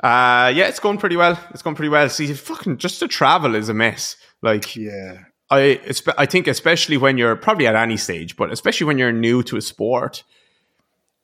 [0.00, 1.38] Uh, yeah, it's going pretty well.
[1.50, 2.08] It's going pretty well.
[2.08, 4.16] See, fucking just to travel is a mess.
[4.42, 5.24] Like Yeah.
[5.50, 5.80] I,
[6.18, 9.56] I think especially when you're probably at any stage, but especially when you're new to
[9.56, 10.22] a sport.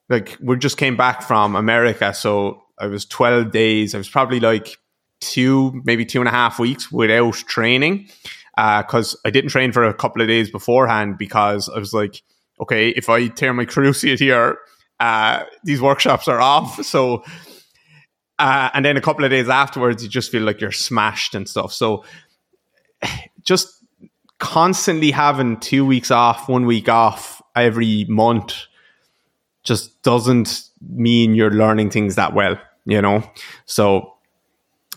[0.08, 3.94] Like we just came back from America, so I was twelve days.
[3.94, 4.78] I was probably like
[5.20, 8.08] two, maybe two and a half weeks without training,
[8.56, 12.22] because I didn't train for a couple of days beforehand because I was like,
[12.60, 14.58] okay, if I tear my cruciate here,
[15.00, 16.80] uh, these workshops are off.
[16.84, 17.24] So,
[18.38, 21.48] uh, and then a couple of days afterwards, you just feel like you're smashed and
[21.48, 21.72] stuff.
[21.72, 22.04] So,
[23.42, 23.68] just
[24.38, 28.66] constantly having two weeks off, one week off every month
[29.62, 33.22] just doesn't mean you're learning things that well, you know?
[33.66, 34.12] So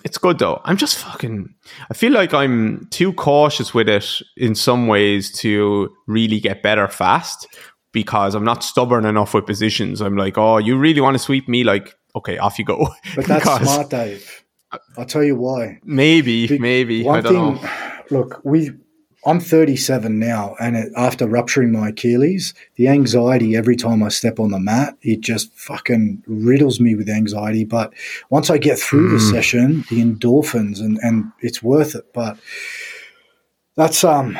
[0.03, 0.61] it's good though.
[0.63, 1.53] I'm just fucking,
[1.89, 6.87] I feel like I'm too cautious with it in some ways to really get better
[6.87, 7.47] fast
[7.91, 10.01] because I'm not stubborn enough with positions.
[10.01, 11.63] I'm like, oh, you really want to sweep me?
[11.63, 12.87] Like, okay, off you go.
[13.15, 14.43] But that's smart, Dave.
[14.97, 15.79] I'll tell you why.
[15.83, 17.03] Maybe, Be- maybe.
[17.03, 18.19] One I don't thing, know.
[18.19, 18.71] look, we.
[19.27, 24.39] I'm 37 now, and it, after rupturing my Achilles, the anxiety every time I step
[24.39, 27.65] on the mat, it just fucking riddles me with anxiety.
[27.65, 27.93] But
[28.29, 29.29] once I get through the Mm.
[29.29, 32.05] session, the endorphins, and, and it's worth it.
[32.13, 32.37] But
[33.75, 34.37] that's um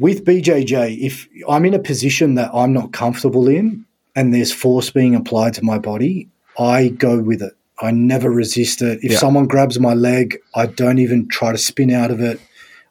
[0.00, 0.98] with BJJ.
[1.00, 3.84] If I'm in a position that I'm not comfortable in,
[4.16, 7.52] and there's force being applied to my body, I go with it.
[7.80, 8.98] I never resist it.
[9.04, 9.18] If Yeah.
[9.18, 12.40] someone grabs my leg, I don't even try to spin out of it.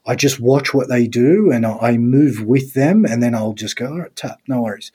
[0.07, 3.75] I just watch what they do and I move with them, and then I'll just
[3.75, 4.91] go, all right, tap, no worries.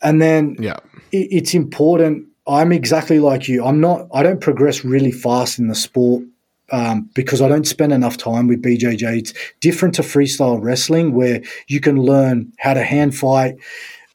[0.00, 0.78] And then Yeah.
[1.12, 2.26] it, it's important.
[2.46, 3.64] I'm exactly like you.
[3.64, 4.06] I'm not.
[4.14, 6.22] I don't progress really fast in the sport
[6.70, 9.18] um, because I don't spend enough time with BJJ.
[9.18, 13.56] It's different to freestyle wrestling, where you can learn how to hand fight,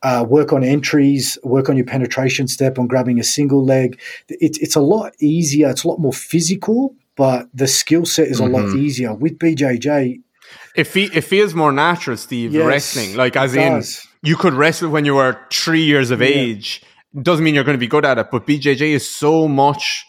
[0.01, 3.99] uh, work on entries, work on your penetration step, on grabbing a single leg.
[4.29, 5.69] It's it's a lot easier.
[5.69, 8.79] It's a lot more physical, but the skill set is a lot Mhm.
[8.79, 10.19] easier with BJJ.
[10.75, 13.15] It, fe- it feels more natural, Steve, Yes, wrestling.
[13.15, 14.05] Like, as in, does.
[14.21, 16.27] you could wrestle when you were three years of Yeah.
[16.27, 16.81] age.
[17.21, 20.03] Doesn't mean you're going to be good at it, but BJJ is so much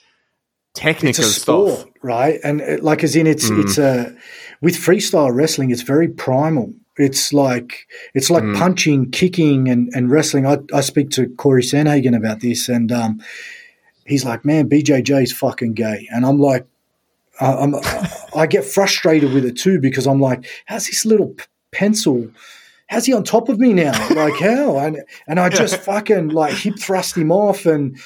[0.72, 1.88] it's technical a sport, stuff.
[2.02, 2.40] right?
[2.42, 3.62] And it, like as in it's Mm.
[3.62, 4.14] it's a
[4.62, 6.72] with freestyle wrestling, it's very primal.
[6.96, 8.56] It's like it's like Mm.
[8.56, 10.46] punching, kicking, and and wrestling.
[10.46, 13.20] I I speak to Cory Sandhagen about this, and um,
[14.06, 16.64] he's like, "Man, BJJ is fucking gay," and I'm like.
[17.40, 17.74] I- I'm,
[18.36, 22.28] I get frustrated with it too because I'm like, how's this little p- pencil?
[22.88, 23.92] How's he on top of me now?
[24.10, 24.78] Like how?
[24.78, 27.98] And and I just fucking like hip thrust him off, and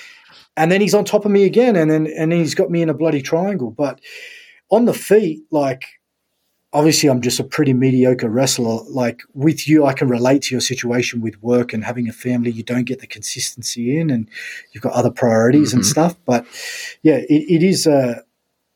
[0.57, 2.81] and then he's on top of me again, and then and then he's got me
[2.83, 3.71] in a bloody triangle.
[3.71, 4.01] But
[4.71, 5.85] on the feet, like
[6.73, 8.83] obviously I'm just a pretty mediocre wrestler.
[8.89, 12.51] Like with you, I can relate to your situation with work and having a family.
[12.53, 14.29] You don't get the consistency in, and
[14.73, 15.87] you've got other priorities and Mhm.
[15.87, 16.17] stuff.
[16.25, 16.47] But
[17.03, 18.23] yeah, it, it is a.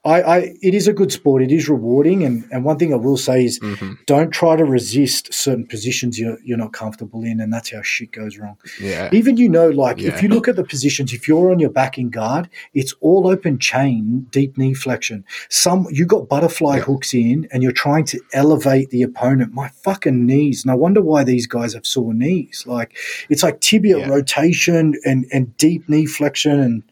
[0.05, 1.43] I, I, it is a good sport.
[1.43, 3.99] It is rewarding, and, and one thing I will say is, Mhm.
[4.07, 8.11] don't try to resist certain positions you're you're not comfortable in, and that's how shit
[8.11, 9.09] goes wrong Yeah.
[9.13, 10.09] even you know, like Yeah.
[10.09, 13.29] if you look at the positions, if you're on your back in guard, it's all
[13.29, 15.25] open chain, deep knee flexion.
[15.51, 16.83] Some you got butterfly Yeah.
[16.83, 19.55] hooks in, and you're trying to elevate the opponent.
[19.55, 20.67] My fucking knees.
[20.67, 22.65] No wonder why these guys have sore knees.
[22.67, 22.97] Like
[23.29, 24.09] it's like tibia Yeah.
[24.09, 26.83] rotation and and deep knee flexion and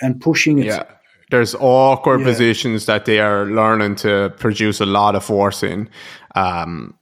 [0.00, 0.58] and pushing.
[0.58, 0.84] It's, Yeah.
[1.30, 2.26] There's awkward Yeah.
[2.26, 5.88] positions that they are learning to produce a lot of force in.
[6.34, 6.94] Um,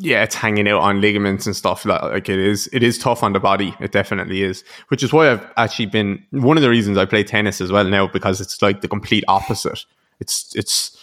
[0.00, 1.86] yeah, it's hanging out on ligaments and stuff.
[1.86, 3.74] Like like it is, it is tough on the body.
[3.80, 4.62] It definitely is.
[4.88, 7.84] Which is why I've actually been one of the reasons I play tennis as well
[7.84, 9.86] now because it's like the complete opposite.
[10.20, 10.94] It's it's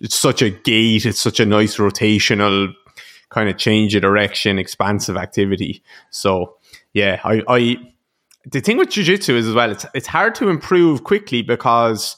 [0.00, 1.06] it's such a gait.
[1.06, 2.74] It's such a nice rotational
[3.30, 5.82] kind of change of direction, expansive activity.
[6.10, 6.56] So
[6.92, 7.76] yeah, I, I
[8.52, 12.16] the thing with jiu-jitsu is as well it's it's hard to improve quickly because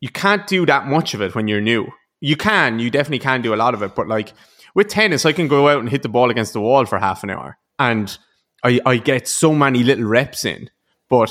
[0.00, 1.86] you can't do that much of it when you're new.
[2.20, 4.32] You can you definitely can do a lot of it but like
[4.74, 7.22] with tennis i can go out and hit the ball against the wall for half
[7.22, 8.18] an hour and
[8.64, 10.70] i i get so many little reps in.
[11.10, 11.30] But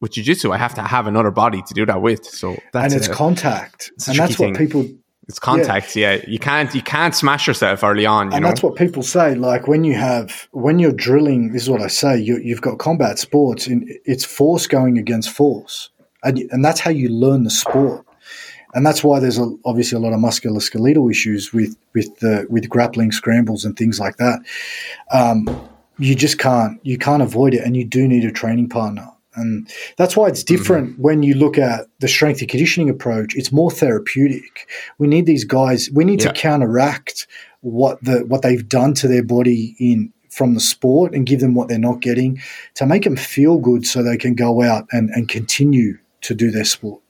[0.00, 3.00] with jiu-jitsu i have to have another body to do that with so that's and
[3.02, 4.54] it's a- contact, it's and that's what thing.
[4.56, 4.88] people
[5.28, 5.94] It's contact.
[5.94, 6.14] Yeah.
[6.14, 6.24] yeah.
[6.26, 8.32] you can't you can't smash yourself early on.
[8.32, 8.48] and know?
[8.48, 9.34] that's what people say.
[9.34, 12.18] Like when you have when you're drilling, this is what I say.
[12.18, 15.90] You, you've got combat sports, and it's force going against force,
[16.24, 18.04] and and that's how you learn the sport.
[18.74, 22.68] And that's why there's a, obviously a lot of musculoskeletal issues with with the with
[22.68, 24.40] grappling scrambles and things like that.
[25.12, 25.46] Um,
[25.98, 29.11] you just can't you can't avoid it, and you do need a training partner.
[29.34, 31.02] And that's why it's different mm-hmm.
[31.02, 33.34] when you look at the strength and conditioning approach.
[33.34, 34.68] It's more therapeutic.
[34.98, 35.90] We need these guys.
[35.90, 36.32] We need yeah.
[36.32, 37.26] to counteract
[37.60, 41.54] what the what they've done to their body in from the sport and give them
[41.54, 42.40] what they're not getting
[42.74, 46.50] to make them feel good, so they can go out and, and continue to do
[46.50, 47.02] their sport.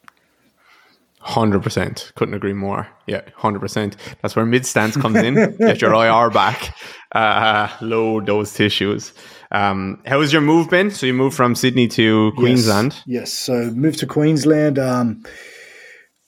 [1.20, 2.88] Hundred percent, couldn't agree more.
[3.06, 3.96] Yeah, hundred percent.
[4.20, 5.56] That's where mid stance comes in.
[5.56, 6.76] Get your IR back,
[7.12, 9.12] uh, load those tissues.
[9.52, 10.90] Um, how has your move been?
[10.90, 12.94] So you moved from Sydney to Queensland.
[12.94, 13.32] Yes, yes.
[13.32, 14.78] so moved to Queensland.
[14.78, 15.22] Um,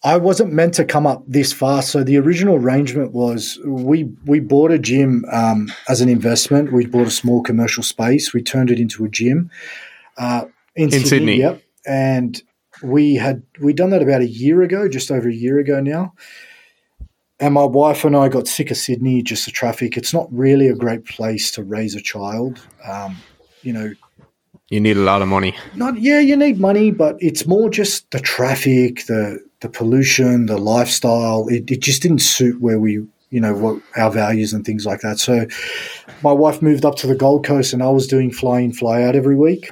[0.04, 1.80] I wasn't meant to come up this far.
[1.80, 6.72] So the original arrangement was we we bought a gym um, as an investment.
[6.72, 8.34] We bought a small commercial space.
[8.34, 9.50] We turned it into a gym
[10.18, 10.44] uh,
[10.76, 11.36] in, in Sydney, Sydney.
[11.38, 12.42] Yep, and
[12.82, 16.12] we had we done that about a year ago, just over a year ago now.
[17.44, 19.98] And my wife and I got sick of Sydney, just the traffic.
[19.98, 22.58] It's not really a great place to raise a child.
[22.88, 23.18] Um,
[23.60, 23.92] you know,
[24.70, 25.54] you need a lot of money.
[25.74, 30.56] Not yeah, you need money, but it's more just the traffic, the the pollution, the
[30.56, 31.46] lifestyle.
[31.48, 32.92] It, it just didn't suit where we,
[33.28, 35.18] you know, what our values and things like that.
[35.18, 35.44] So,
[36.22, 39.02] my wife moved up to the Gold Coast, and I was doing fly in, fly
[39.02, 39.70] out every week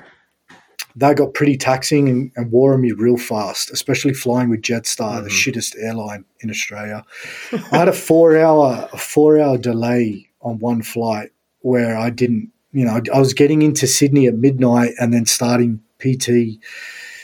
[0.97, 5.17] they got pretty taxing and, and, wore on me real fast, especially flying with Jetstar,
[5.17, 5.25] mm-hmm.
[5.25, 7.05] the shittest airline in Australia.
[7.53, 11.31] I had a four hour a four hour delay on one flight
[11.61, 15.81] where I didn't, you know, I was getting into Sydney at midnight and then starting
[15.99, 16.29] PT,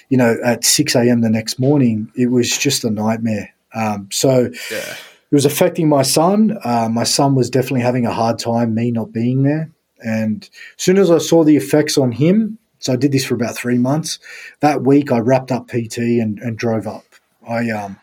[0.08, 1.20] you know, at six a.m.
[1.20, 2.10] the next morning.
[2.14, 3.54] It was just a nightmare.
[3.74, 4.50] Um, so.
[4.70, 4.96] Yeah.
[5.30, 6.58] It was affecting my son.
[6.64, 9.70] Uh, my son was definitely having a hard time, me not being there.
[10.02, 10.48] And
[10.78, 13.56] as soon as I saw the effects on him, so I did this for about
[13.56, 14.18] three months.
[14.60, 17.04] That week, I wrapped up PT and, and drove up.
[17.46, 17.98] I um,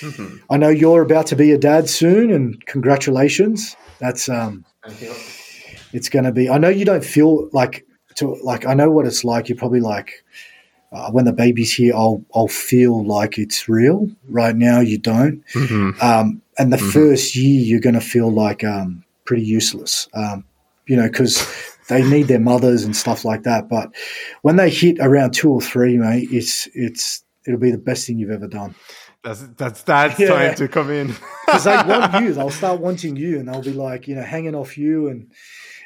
[0.00, 0.36] mm-hmm.
[0.50, 3.76] I know you're about to be a dad soon, and congratulations.
[3.98, 4.64] That's um,
[5.92, 6.50] it's going to be.
[6.50, 8.66] I know you don't feel like to like.
[8.66, 9.48] I know what it's like.
[9.48, 10.24] You're probably like.
[10.92, 14.10] Uh, when the baby's here, I'll I'll feel like it's real.
[14.28, 15.42] Right now, you don't.
[15.54, 16.02] Mm-hmm.
[16.02, 16.90] Um, and the mm-hmm.
[16.90, 20.06] first year, you're going to feel like um, pretty useless.
[20.12, 20.44] Um,
[20.86, 23.68] you know, because they need their mothers and stuff like that.
[23.68, 23.94] But
[24.42, 28.18] when they hit around two or three, mate, it's it's it'll be the best thing
[28.18, 28.74] you've ever done.
[29.22, 30.28] That's that's that's yeah.
[30.28, 31.14] time to come in
[31.46, 32.32] because they want you.
[32.32, 35.30] They'll start wanting you, and they'll be like, you know, hanging off you, and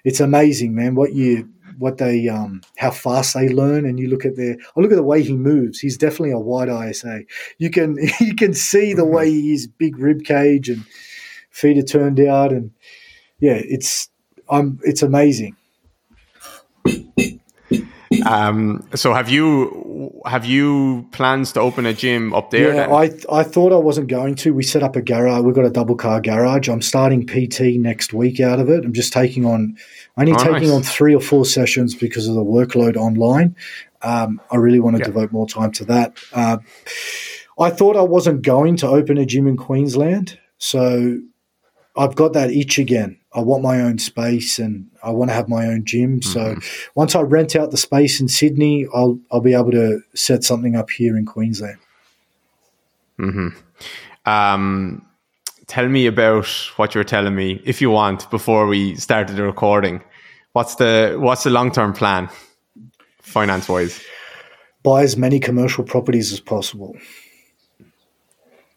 [0.05, 0.95] it's amazing, man.
[0.95, 1.49] What you
[1.79, 4.97] what they um how fast they learn and you look at their I look at
[4.97, 7.23] the way he moves he's definitely a wide ISA
[7.59, 9.15] you can you can see the mm-hmm.
[9.15, 10.85] way he's big rib cage and
[11.51, 12.71] feet are turned out and
[13.41, 14.09] yeah it's
[14.49, 15.56] I'm it's amazing
[18.24, 22.74] um, so have you have you plans to open a gym up there?
[22.74, 22.93] Yeah, then?
[22.93, 24.55] I I thought I wasn't going to.
[24.55, 25.43] We set up a garage.
[25.43, 26.68] We've got a double car garage.
[26.68, 28.84] I'm starting PT next week out of it.
[28.84, 29.76] I'm just taking on
[30.16, 30.70] only oh, taking nice.
[30.70, 33.57] on three or four sessions because of the workload online.
[34.03, 35.07] Um, I really want to yeah.
[35.07, 36.18] devote more time to that.
[36.32, 36.59] Uh,
[37.59, 41.18] I thought I wasn't going to open a gym in Queensland, so
[41.97, 43.18] I've got that itch again.
[43.37, 46.20] I want my own space and I want to have my own gym.
[46.20, 46.30] Mm-hmm.
[46.30, 46.57] So
[46.95, 50.74] once I rent out the space in Sydney, I'll I'll be able to set something
[50.74, 51.78] up here in Queensland.
[53.18, 53.49] Hmm.
[54.24, 55.07] Um,
[55.66, 59.43] tell me about what you were telling me, if you want, before we started the
[59.43, 60.03] recording.
[60.53, 62.30] What's the what's the long term plan,
[63.20, 64.03] finance wise?
[64.82, 66.97] Buy as many commercial properties as possible.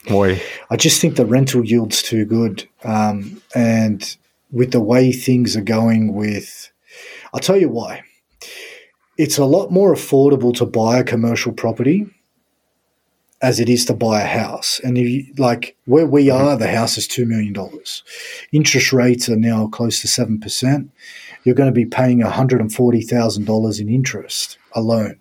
[0.08, 0.42] Why?
[0.70, 4.18] I just think the rental yield's too good, um, and
[4.52, 6.72] with the way things are going with
[7.34, 8.04] I'll tell you why.
[9.18, 12.08] It's a lot more affordable to buy a commercial property
[13.42, 14.82] as it is to buy a house.
[14.84, 16.44] And you, like where we mm-hmm.
[16.44, 17.56] are, the house is $2 million.
[18.52, 20.90] Interest rates are now close to 7%.
[21.44, 25.20] You're going to be paying $140,000 in interest alone.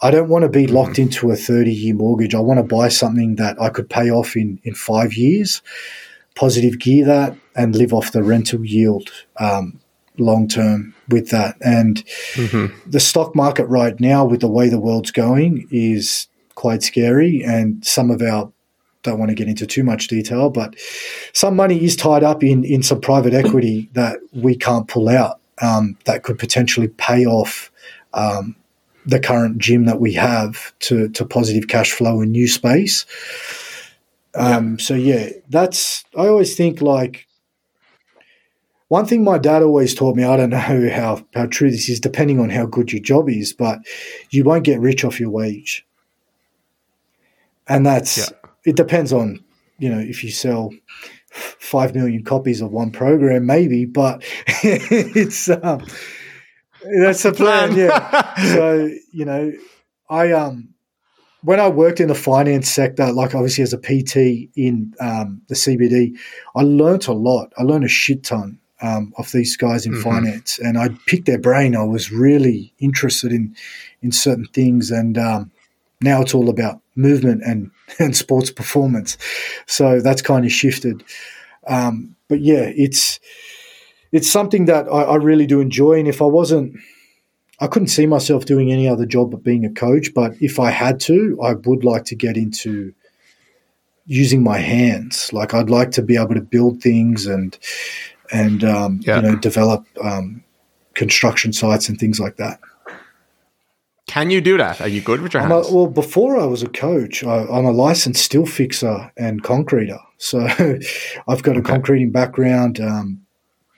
[0.00, 0.74] I don't want to be mm-hmm.
[0.74, 2.34] locked into a 30 year mortgage.
[2.34, 5.62] I want to buy something that I could pay off in, in five years
[6.34, 9.80] positive gear that and live off the rental yield um,
[10.18, 11.56] long term with that.
[11.60, 12.04] And
[12.34, 12.90] mm-hmm.
[12.90, 17.42] the stock market right now, with the way the world's going, is quite scary.
[17.44, 18.52] And some of our
[19.02, 20.76] don't want to get into too much detail, but
[21.32, 25.40] some money is tied up in in some private equity that we can't pull out.
[25.60, 27.70] Um, that could potentially pay off
[28.14, 28.56] um,
[29.06, 33.04] the current gym that we have to to positive cash flow and new space
[34.34, 37.26] Um, So yeah, that's I always think like
[38.88, 40.24] one thing my dad always taught me.
[40.24, 40.58] I don't know
[40.90, 43.78] how how true this is, depending on how good your job is, but
[44.30, 45.84] you won't get rich off your wage,
[47.68, 48.24] and that's Yeah.
[48.64, 48.76] it.
[48.76, 49.42] Depends on
[49.78, 50.70] you know if you sell
[51.32, 54.22] five million copies of one program, maybe, but
[54.62, 55.84] it's um,
[57.00, 57.74] that's the plan.
[57.76, 58.34] Yeah.
[58.54, 59.52] So you know,
[60.10, 60.71] I um
[61.42, 65.54] when I worked in the finance sector, like obviously as a PT in um, the
[65.54, 66.16] CBD,
[66.54, 67.52] I learnt a lot.
[67.58, 70.02] I learned a shit ton um, of these guys in Mhm.
[70.02, 71.76] finance, and I picked their brain.
[71.76, 73.54] I was really interested in
[74.02, 75.50] in certain things, and um,
[76.00, 79.16] now it's all about movement and and sports performance.
[79.66, 81.04] So that's kind of shifted.
[81.66, 83.20] Um, but yeah, it's
[84.10, 86.76] it's something that I, I really do enjoy, and if I wasn't
[87.62, 90.12] I couldn't see myself doing any other job but being a coach.
[90.14, 92.92] But if I had to, I would like to get into
[94.06, 95.32] using my hands.
[95.32, 97.56] Like I'd like to be able to build things and
[98.32, 99.16] and um, Yeah.
[99.16, 100.42] you know develop um,
[100.94, 102.58] construction sites and things like that.
[104.08, 104.80] Can you do that?
[104.80, 105.70] Are you good with your I'm a, hands?
[105.70, 109.98] well, before I was a coach, I, I'm a licensed steel fixer and concreter.
[110.18, 110.40] So
[111.28, 111.72] I've got a Okay.
[111.72, 112.80] concreting background.
[112.80, 113.20] Um,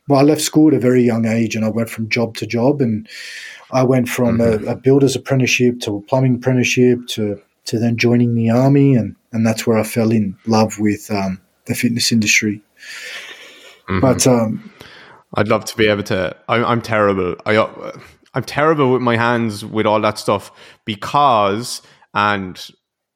[0.09, 2.47] well, I left school at a very young age and I went from job to
[2.47, 2.80] job.
[2.80, 3.09] And
[3.75, 4.66] I went from Mm-hmm.
[4.68, 8.95] a, a builder's apprenticeship to a plumbing apprenticeship to, to then joining the army.
[8.95, 12.62] And, and that's where I fell in love with um, the fitness industry.
[13.89, 14.01] Mhm.
[14.01, 14.72] But um,
[15.35, 16.35] I'd love to be able to.
[16.49, 17.37] I'm, I'm terrible.
[17.45, 17.99] I, uh,
[18.35, 20.51] I'm terrible with my hands with all that stuff
[20.85, 21.83] because
[22.14, 22.59] and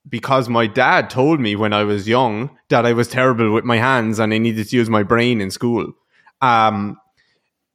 [0.08, 3.76] because my dad told me when I was young that I was terrible with my
[3.76, 5.92] hands and I needed to use my brain in school.
[6.40, 6.96] Um,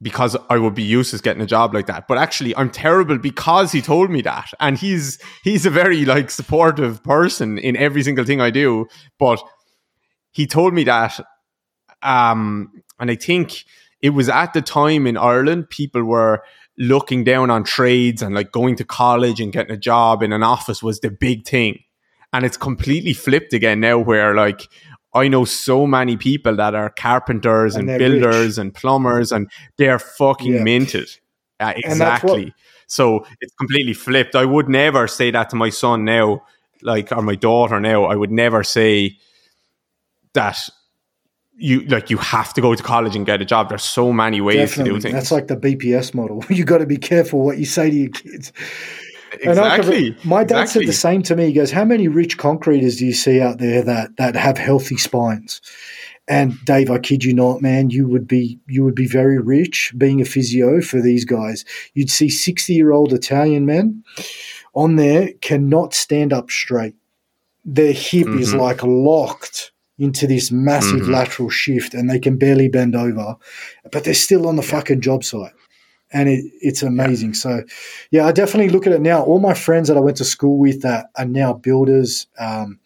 [0.04, 2.08] because I would be useless getting a job like that.
[2.08, 6.30] But actually, I'm terrible because he told me that, and he's he's a very like
[6.30, 8.88] supportive person in every single thing I do.
[9.18, 9.42] But
[10.32, 11.20] he told me that,
[12.02, 13.64] um, and I think
[14.02, 16.44] it was at the time in Ireland people were
[16.78, 20.44] looking down on trades and like going to college and getting a job in an
[20.44, 21.80] office was the big thing.
[22.34, 24.68] And it's completely flipped again now where like
[25.16, 30.00] I know so many people that are carpenters and, And builders and plumbers and they're
[30.00, 30.64] fucking Yeah.
[30.64, 31.10] minted.
[31.60, 32.54] Uh, that's what- exactly.
[32.88, 34.36] So it's completely flipped.
[34.36, 36.44] I would never say that to my son now,
[36.82, 38.06] like or my daughter now.
[38.06, 39.18] I would never say
[40.34, 40.58] that
[41.56, 43.70] you like you have to go to college and get a job.
[43.70, 45.14] There's so many ways to do definitely, things.
[45.14, 46.44] that's like the BPS model.
[46.50, 48.52] you got to be careful what you say to your kids.
[49.42, 50.16] Exactly.
[50.24, 50.84] my dad exactly.
[50.86, 51.48] said the same to me.
[51.48, 54.98] He goes, "How many rich concreters do you see out there that that have healthy
[54.98, 55.62] spines?"
[56.28, 59.94] And Dave, I kid you not, man, you would be you would be very rich
[59.98, 61.66] being a physio for these guys.
[61.94, 64.04] You'd see sixty year old Italian men
[64.74, 66.96] on there cannot stand up straight.
[67.66, 68.60] Their hip is Mhm.
[68.60, 71.10] like locked into this massive Mhm.
[71.10, 73.36] lateral shift, and they can barely bend over,
[73.92, 75.52] but they're still on the fucking job site
[76.14, 77.34] and it, it's amazing.
[77.34, 77.64] So,
[78.12, 79.24] yeah, I definitely look at it now.
[79.24, 82.80] All my friends that I went to school with that are now builders, um,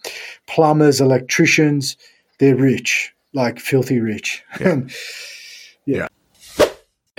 [0.48, 1.98] plumbers, electricians.
[2.40, 4.44] They're rich, like filthy rich.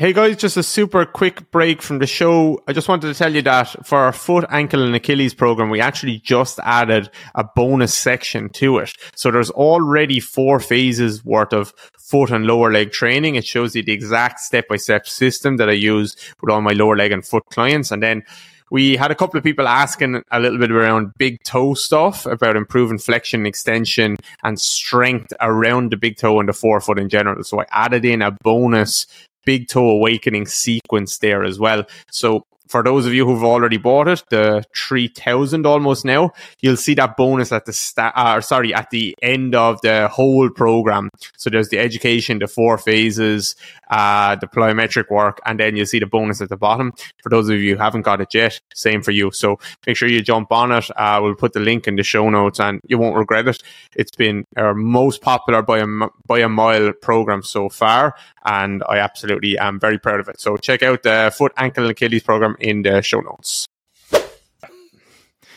[0.01, 2.63] Hey guys, just a super quick break from the show.
[2.69, 5.81] I just wanted to tell you that for our foot, ankle, and Achilles program, we
[5.81, 8.93] actually just added a bonus section to it.
[9.17, 13.35] So there's already four phases worth of foot and lower leg training.
[13.35, 16.75] It shows you the exact step by step system that I use with all my
[16.75, 17.91] lower leg and foot clients.
[17.91, 18.23] And then
[18.71, 22.55] we had a couple of people asking a little bit around big toe stuff about
[22.55, 27.43] improving flexion, extension, and strength around the big toe and the forefoot in general.
[27.43, 29.07] So I added in a bonus
[29.49, 31.83] big toe awakening sequence there as well.
[32.11, 36.95] So for those of you who've already bought it, the 3000 almost now, you'll see
[36.95, 41.11] that bonus at the start, uh, sorry, at the end of the whole program.
[41.37, 43.57] So there's the education, the four phases,
[43.91, 46.93] uh, the plyometric work, and then you'll see the bonus at the bottom.
[47.23, 49.31] For those of you who haven't got it yet, same for you.
[49.33, 50.91] So make sure you jump on it.
[50.97, 53.63] Uh, we'll put the link in the show notes and you won't regret it.
[53.97, 55.87] It's been our most popular by a,
[56.27, 58.15] by a mile program so far.
[58.45, 60.41] And I absolutely am very proud of it.
[60.41, 63.67] So check out the foot, ankle, and Achilles program in the show notes.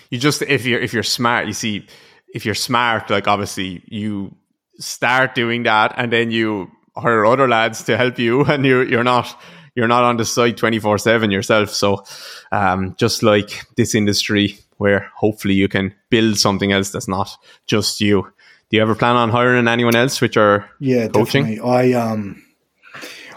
[0.10, 1.86] You just if you're if you're smart, you see,
[2.34, 4.36] if you're smart, like obviously you
[4.80, 9.04] start doing that, and then you hire other lads to help you, and you you're
[9.06, 9.39] not
[9.76, 11.70] you're not on the site twenty four seven yourself.
[11.70, 12.04] So,
[12.52, 17.30] um, just like this industry, where hopefully you can build something else that's not
[17.66, 18.24] just you.
[18.70, 21.43] Do you ever plan on hiring anyone else which are Yeah, Coaching?
[21.56, 21.93] definitely.
[21.93, 22.43] I um,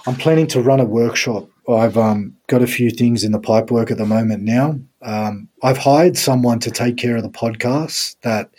[0.09, 1.49] I'm planning to run a workshop.
[1.69, 4.79] I've um, got a few things in the pipe work at the moment now.
[5.03, 8.51] Um, I've hired someone to take care of the podcasts that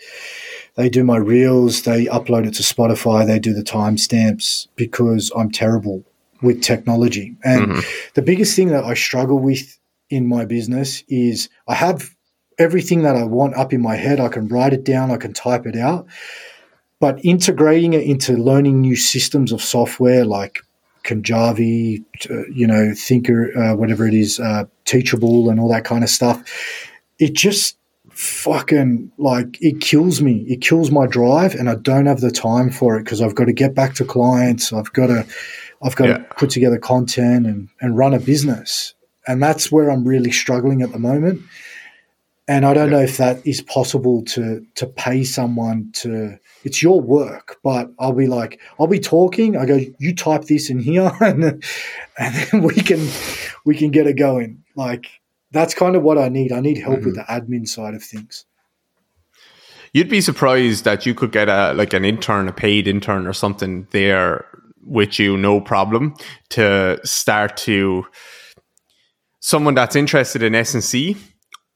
[0.74, 5.50] they do my reels, they upload it to Spotify, they do the timestamps because I'm
[5.50, 6.04] terrible
[6.42, 7.34] with technology.
[7.44, 7.80] And Mm-hmm.
[8.14, 9.78] the biggest thing that I struggle with
[10.10, 12.14] in my business is I have
[12.58, 14.20] everything that I want up in my head.
[14.20, 16.06] I can write it down, I can type it out.
[17.00, 20.60] But integrating it into learning new systems of software like
[21.06, 26.04] Kajabi, uh, you know, Thinker, uh, whatever it is, uh, Teachable, and all that kind
[26.04, 26.42] of stuff,
[27.18, 27.78] it just
[28.10, 30.44] fucking like it kills me.
[30.48, 33.44] It kills my drive, and I don't have the time for it because I've got
[33.46, 34.72] to get back to clients.
[34.72, 35.26] I've got to,
[35.82, 36.18] I've got Yeah.
[36.18, 38.94] to put together content and and run a business,
[39.26, 41.40] and that's where I'm really struggling at the moment.
[42.48, 46.38] And I don't know if that is possible to to pay someone to.
[46.66, 49.56] It's your work, but I'll be like, I'll be talking.
[49.56, 51.62] I go, you type this in here, and then,
[52.18, 53.08] and then we can
[53.64, 54.64] we can get it going.
[54.74, 55.06] Like
[55.52, 56.50] that's kind of what I need.
[56.50, 58.46] I need help with the admin side of things.
[59.92, 63.32] You'd be surprised that you could get a like an intern, a paid intern or
[63.32, 64.44] something there
[64.84, 66.16] with you, no problem,
[66.48, 68.04] to start to
[69.38, 71.16] someone that's interested in S&C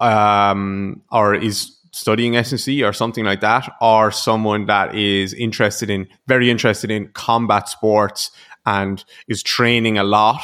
[0.00, 6.08] um, or is studying S&C or something like that, or someone that is interested in
[6.26, 8.30] very interested in combat sports
[8.66, 10.42] and is training a lot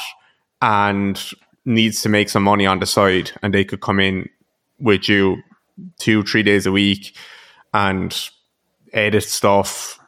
[0.62, 1.32] and
[1.64, 4.28] needs to make some money on the side, and they could come in
[4.78, 5.36] with you
[5.98, 7.16] two, three days a week
[7.74, 8.30] and
[8.92, 9.98] edit stuff,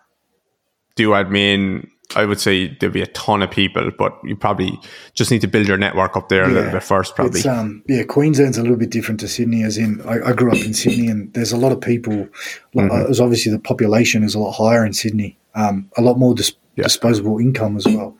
[0.94, 1.88] do admin.
[2.16, 4.78] I would say there'd be a ton of people, but you probably
[5.12, 6.72] just need to build your network up there a little Yeah.
[6.72, 7.42] bit first, probably.
[7.42, 9.62] Um yeah, Queensland's a little bit different to Sydney.
[9.62, 12.28] As in, I, I grew up in Sydney, and there's a lot of people.
[12.74, 13.10] Like, Mm-hmm.
[13.10, 15.36] As obviously the population is a lot higher in Sydney.
[15.54, 16.84] Um, a lot more dis- Yeah.
[16.84, 18.16] disposable income as well.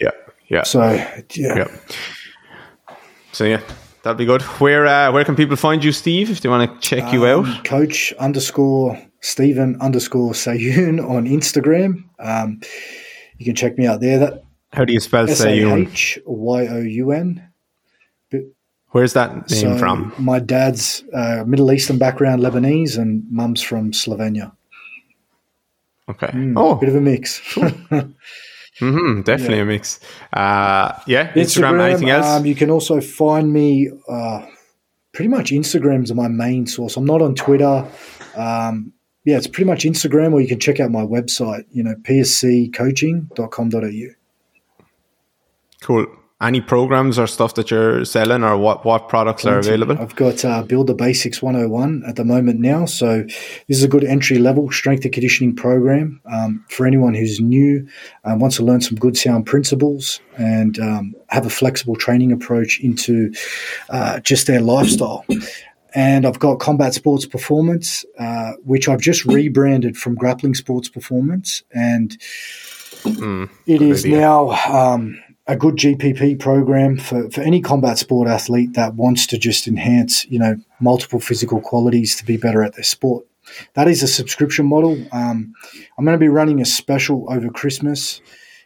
[0.00, 0.10] yeah,
[0.48, 1.68] yeah, So yeah, yeah.
[3.32, 3.60] So yeah,
[4.02, 4.42] that'd be good.
[4.60, 7.46] Where uh, where can people find you, Steve, if they want to check you Um,
[7.46, 7.64] out?
[7.64, 12.04] Coach underscore Steven underscore Sahyoun on Instagram.
[12.18, 12.60] Um,
[13.38, 14.18] you can check me out there.
[14.18, 15.88] That How do you spell Sahyoun?
[15.90, 17.48] H Y O U N.
[18.90, 20.12] Where's that name So from?
[20.18, 24.52] my dad's uh, Middle Eastern background, Lebanese, and mum's from Slovenia.
[26.10, 26.26] Okay.
[26.26, 27.38] Mm, oh, bit of a mix.
[28.78, 29.98] hmm definitely a mix.
[30.32, 31.80] Uh, yeah, Instagram.
[31.80, 32.26] anything else?
[32.26, 33.90] Um, you can also find me.
[34.08, 34.44] Uh,
[35.12, 36.96] pretty much Instagram's my main source.
[36.96, 37.86] I'm not on Twitter.
[38.34, 38.92] Um,
[39.24, 41.64] yeah, it's pretty much Instagram, or you can check out my website.
[41.70, 44.14] You know, psccoaching.com.au.
[45.80, 46.06] cool.
[46.40, 49.96] Any programs or stuff that you're selling, or what what products are available?
[49.96, 52.84] I've got uh, Build the Basics 101 at the moment now.
[52.84, 57.38] So this is a good entry level strength and conditioning program um, for anyone who's
[57.38, 57.86] new,
[58.24, 62.80] um, wants to learn some good sound principles, and um, have a flexible training approach
[62.80, 63.32] into
[63.90, 65.24] uh, just their lifestyle.
[65.94, 71.62] And I've got Combat Sports Performance, uh, which I've just rebranded from Grappling Sports Performance,
[71.72, 72.16] and
[73.04, 74.20] Mm, it is idea.
[74.20, 79.38] now um, a good GPP program for, for any combat sport athlete that wants to
[79.38, 83.26] just enhance, you know, multiple physical qualities to be better at their sport.
[83.74, 84.92] That is a subscription model.
[85.10, 85.54] Um,
[85.98, 88.20] I'm going to be running a special over Christmas.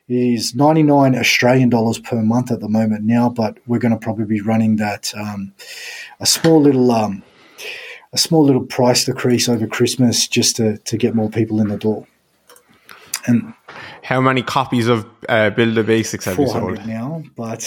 [0.09, 4.25] Is 99 Australian dollars per month at the moment now, but we're going to probably
[4.25, 5.53] be running that um,
[6.21, 7.25] a small little um,
[8.13, 11.77] a small little price decrease over Christmas just to, to get more people in the
[11.77, 12.07] door.
[13.27, 13.53] And
[14.05, 16.87] How many copies of uh, Build the Basics have you sold?
[16.87, 17.61] now, but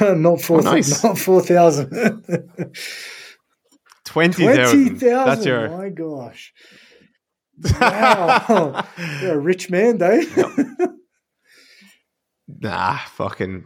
[0.00, 0.60] not four.
[0.60, 1.04] Oh, nice.
[1.04, 1.90] Not four thousand.
[4.04, 4.98] Twenty thousand.
[4.98, 5.68] That's your.
[5.68, 6.54] My gosh!
[7.78, 8.86] Wow,
[9.20, 10.34] you're a rich man, Dave.
[12.60, 13.64] Nah, fucking.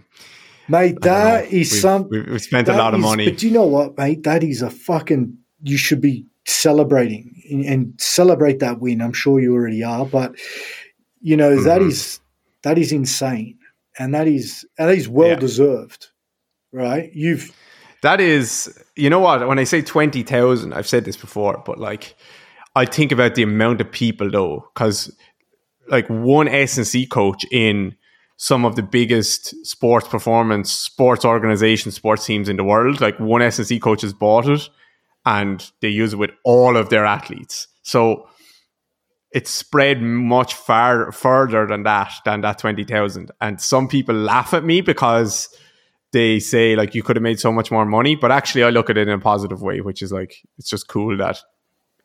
[0.69, 1.01] mate.
[1.03, 2.09] That is We've- some.
[2.09, 3.31] We've, spent a lot of is- money.
[3.31, 4.23] But do you know what, mate?
[4.25, 5.37] That is a fucking.
[5.63, 9.01] You should be celebrating and, and celebrate that win.
[9.01, 10.35] I'm sure you already are, but
[11.21, 11.89] you know that Mhm.
[11.89, 12.21] is
[12.63, 13.59] that is insane,
[13.99, 15.35] and that is and that is well Yeah.
[15.37, 16.09] deserved,
[16.73, 17.11] right?
[17.15, 17.53] You've
[18.03, 19.49] That is, you know what?
[19.49, 22.15] When I say 20,000, I've said this before, but like,
[22.77, 25.11] I think about the amount of people though, because
[25.89, 27.97] like one S&C coach in
[28.37, 33.43] some of the biggest sports performance, sports organizations, sports teams in the world, like one
[33.43, 34.69] S&C coach has bought it
[35.25, 37.67] and they use it with all of their athletes.
[37.83, 38.29] So
[39.33, 43.31] it's spread much far further than that, than that 20,000.
[43.41, 45.49] And some people laugh at me because
[46.13, 48.91] they say like you could have made so much more money, but actually I look
[48.91, 51.39] at it in a positive way, which is like it's just cool that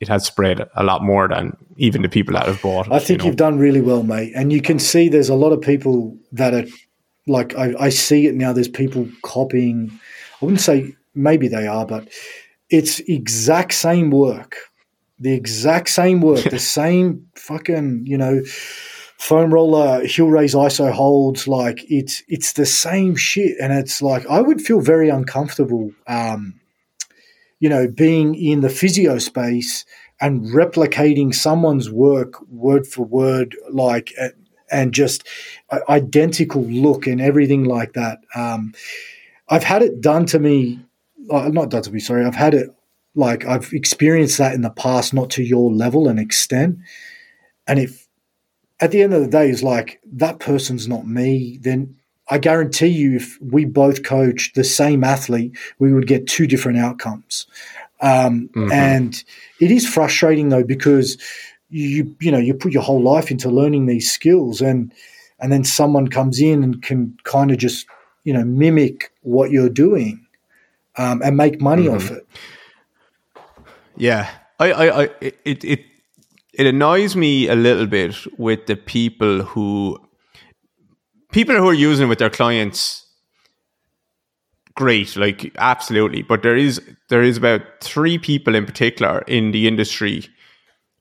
[0.01, 2.87] it has spread a lot more than even the people that have bought.
[2.87, 4.33] It, I think you you have done really well, mate.
[4.35, 6.65] And you can see there's a lot of people that are
[7.27, 8.51] like I, I see it now.
[8.51, 9.91] There's people copying.
[10.41, 12.09] I wouldn't say maybe they are, but
[12.69, 14.57] it's exact same work
[15.21, 18.41] the exact same work, the same fucking, you know,
[19.21, 24.25] foam roller heel raise iso holds like it's it's the same shit and it's like
[24.25, 26.59] i would feel very uncomfortable um
[27.61, 29.85] you know being in the physio space
[30.19, 34.13] and replicating someone's work word for word like
[34.69, 35.25] and just
[35.87, 38.73] identical look and everything like that um
[39.47, 40.83] i've had it done to me
[41.29, 42.69] uh, not done to me sorry i've had it
[43.15, 46.77] like i've experienced that in the past not to your level and extent
[47.67, 48.01] and if
[48.81, 51.59] at the end of the day, is like that person's not me.
[51.61, 51.97] Then
[52.31, 56.79] I guarantee you, if we both coach the same athlete, we would get two different
[56.79, 57.45] outcomes.
[58.01, 58.71] Um, mm-hmm.
[58.71, 59.23] And
[59.59, 61.17] it is frustrating though because
[61.69, 64.93] you you know you put your whole life into learning these skills, and
[65.39, 67.85] and then someone comes in and can kind of just
[68.23, 70.25] you know mimic what you're doing
[70.95, 71.95] um, and make money mm-hmm.
[71.95, 72.25] off it.
[73.97, 75.85] Yeah, I, I, I it, it
[76.53, 79.99] it annoys me a little bit with the people who
[81.31, 83.01] people who are using it with their clients
[84.75, 86.21] great like absolutely.
[86.21, 90.27] But there is there is about three people in particular in the industry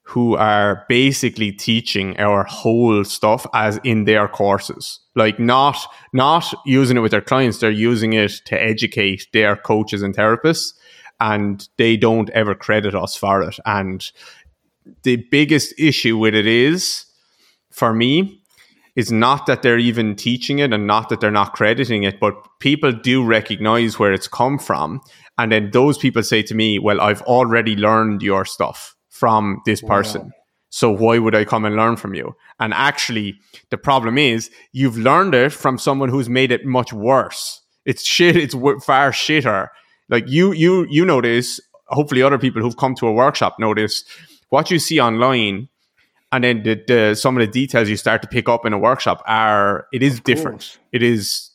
[0.02, 5.00] who are basically teaching our whole stuff as in their courses.
[5.14, 5.78] Like not
[6.12, 10.72] not using it with their clients they're using it to educate their coaches and therapists
[11.20, 13.58] and they don't ever credit us for it.
[13.66, 14.10] And
[15.02, 17.04] the biggest issue with it is
[17.70, 18.39] for me
[18.96, 22.34] is not that they're even teaching it and not that they're not crediting it, but
[22.58, 25.00] people do recognize where it's come from.
[25.38, 29.80] And then those people say to me, Well, I've already learned your stuff from this
[29.80, 30.22] person.
[30.22, 30.30] Wow.
[30.70, 32.34] So why would I come and learn from you?
[32.60, 33.34] And actually,
[33.70, 37.60] the problem is you've learned it from someone who's made it much worse.
[37.84, 38.36] It's shit.
[38.36, 39.68] It's far shitter.
[40.08, 41.60] Like you, you, you know this.
[41.86, 44.04] Hopefully, other people who've come to a workshop know this
[44.50, 45.68] what you see online
[46.32, 48.78] and then the, the, some of the details you start to pick up in a
[48.78, 50.78] workshop are it is different.
[50.92, 51.50] it is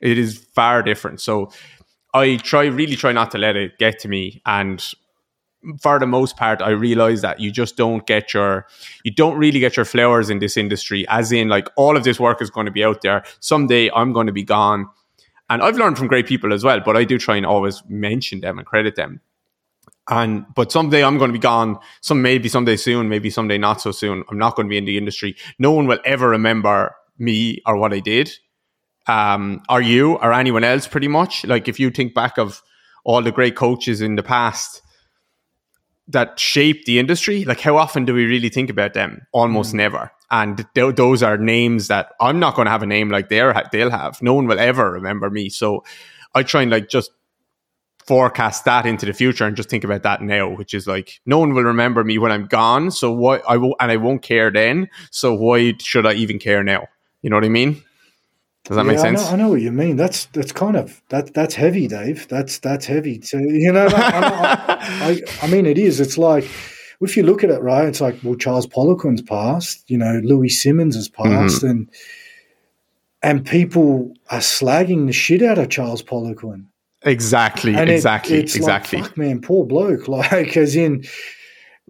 [0.00, 1.20] it is far different.
[1.20, 1.50] So
[2.14, 4.40] i try really try not to let it get to me.
[4.46, 4.84] And
[5.82, 8.64] for the most part i realize that you just don't get your
[9.02, 12.20] you don't really get your flowers in this industry as in like all of this
[12.20, 13.24] work is going to be out there.
[13.40, 14.88] Someday i'm going to be gone.
[15.50, 18.40] And i've learned from great people as well but i do try and always mention
[18.40, 19.20] them and credit them
[20.08, 21.78] and but someday I'm going to be gone.
[22.00, 24.24] Some maybe someday soon, maybe someday not so soon.
[24.30, 25.36] I'm not going to be in the industry.
[25.58, 28.30] No one will ever remember me or what I did.
[29.06, 31.44] Um, or you or anyone else, pretty much.
[31.44, 32.62] Like if you think back of
[33.04, 34.82] all the great coaches in the past
[36.08, 39.26] that shaped the industry, like how often do we really think about them?
[39.32, 39.76] Almost mm.
[39.76, 40.10] never.
[40.30, 43.54] And th- those are names that I'm not going to have a name like they're
[43.72, 44.20] they'll have.
[44.22, 45.48] No one will ever remember me.
[45.48, 45.84] So
[46.34, 47.10] I try and like just
[48.08, 51.38] forecast that into the future and just think about that now, which is like no
[51.38, 52.90] one will remember me when I'm gone.
[52.90, 54.88] So why I will and I won't care then.
[55.10, 56.88] So why should I even care now?
[57.20, 57.82] You know what I mean?
[58.64, 59.20] Does that yeah, make sense?
[59.20, 59.96] I know, I know, what you mean.
[59.96, 62.26] That's that's kind of that that's heavy, Dave.
[62.28, 63.20] That's that's heavy.
[63.20, 66.00] So you know, I, I, I, mean, it is.
[66.00, 66.44] It's like
[67.02, 67.86] if you look at it, right?
[67.86, 69.84] It's like well, Charles Poliquin's passed.
[69.90, 71.66] You know, Louie Simmons has passed, mm-hmm.
[71.66, 71.90] and
[73.22, 76.64] and people are slagging the shit out of Charles Poliquin.
[77.02, 79.00] Exactly, and exactly, it, exactly.
[79.00, 80.08] Like, fuck, man, poor bloke.
[80.08, 81.04] Like, as in,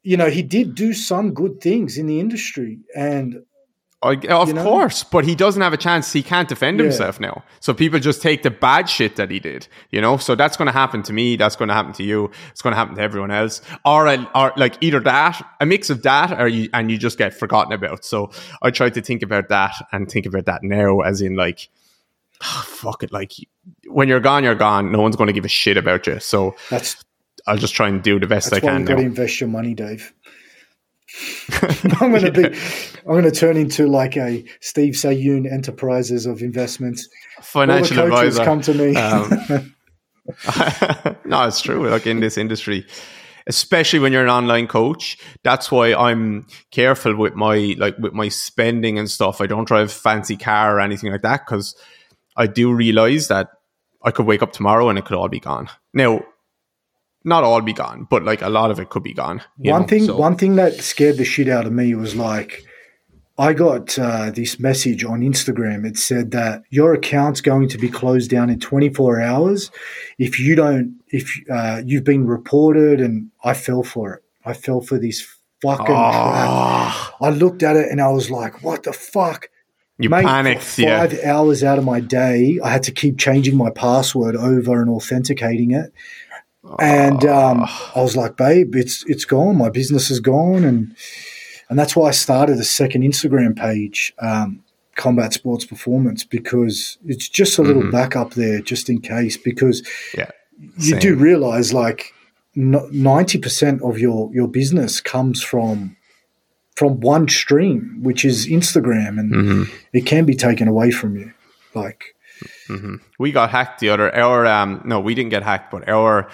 [0.03, 3.43] you know, he did do some good things in the industry, and
[4.01, 4.63] I, of know?
[4.63, 6.13] course, but he doesn't have a chance.
[6.13, 6.85] He can't defend yeah.
[6.85, 7.43] himself now.
[7.59, 10.19] So people just take the bad shit that he did, you know.
[10.19, 11.35] So that's going to happen to me.
[11.35, 12.31] That's going to happen to you.
[12.53, 13.61] It's going to happen to everyone else.
[13.85, 17.35] Or, or like either that, a mix of that, or you and you just get
[17.35, 18.05] forgotten about.
[18.05, 18.31] So
[18.63, 21.69] I try to think about that and think about that now, as in like
[22.43, 23.13] oh, fuck it.
[23.13, 23.33] Like
[23.87, 24.93] when you're gone, you're gone.
[24.93, 26.21] No one's going to give a shit about you.
[26.21, 27.05] So that's.
[27.47, 28.81] I'll just try and do the best I can.
[28.81, 30.13] You've got to invest your money, Dave.
[32.01, 32.49] I'm going to yeah.
[32.49, 32.59] be.
[33.01, 37.09] I'm going to turn into like a Steve Sahyoun Enterprises of investments.
[37.41, 38.45] Financial advisor.
[38.45, 38.95] Come to me.
[38.97, 39.75] Um,
[41.25, 41.89] no, it's true.
[41.89, 42.87] Like in this industry,
[43.47, 48.29] especially when you're an online coach, that's why I'm careful with my like with my
[48.29, 49.41] spending and stuff.
[49.41, 51.75] I don't drive fancy car or anything like that because
[52.39, 53.51] I do realize that
[54.03, 55.69] I could wake up tomorrow and it could all be gone.
[55.93, 56.25] Now,
[57.25, 59.43] not all be gone, but like a lot of it could be gone.
[59.57, 59.89] One know?
[59.89, 60.17] thing, so.
[60.17, 62.65] one thing that scared the shit out of me was like,
[63.37, 65.87] I got uh, this message on Instagram.
[65.87, 69.71] It said that your account's going to be closed down in 24 hours
[70.19, 73.01] if you don't, if uh, you've been reported.
[73.01, 74.23] And I fell for it.
[74.45, 75.21] I fell for this
[75.61, 76.11] fucking oh.
[76.11, 77.15] trap.
[77.21, 79.49] I looked at it and I was like, what the fuck?
[80.01, 80.63] You Mate, panicked.
[80.63, 81.33] five yeah.
[81.35, 85.73] hours out of my day, I had to keep changing my password over and authenticating
[85.73, 85.93] it.
[86.79, 87.65] and um,
[87.97, 89.57] I was like, babe, it's it's gone.
[89.57, 90.95] My business is gone, and
[91.69, 94.63] and that's why I started a second Instagram page, um,
[94.95, 97.93] Combat Sports Performance, because it's just a little Mhm.
[97.93, 99.37] backup there, just in case.
[99.37, 99.83] Because
[100.17, 100.31] Yeah,
[100.77, 102.13] you do realize, like,
[102.55, 105.97] ninety percent of your your business comes from
[106.79, 111.33] from one stream, which is Instagram, and hmm it can be taken away from you.
[111.75, 112.15] Like,
[112.69, 116.29] hmm We got hacked the other our um no we didn't get hacked but our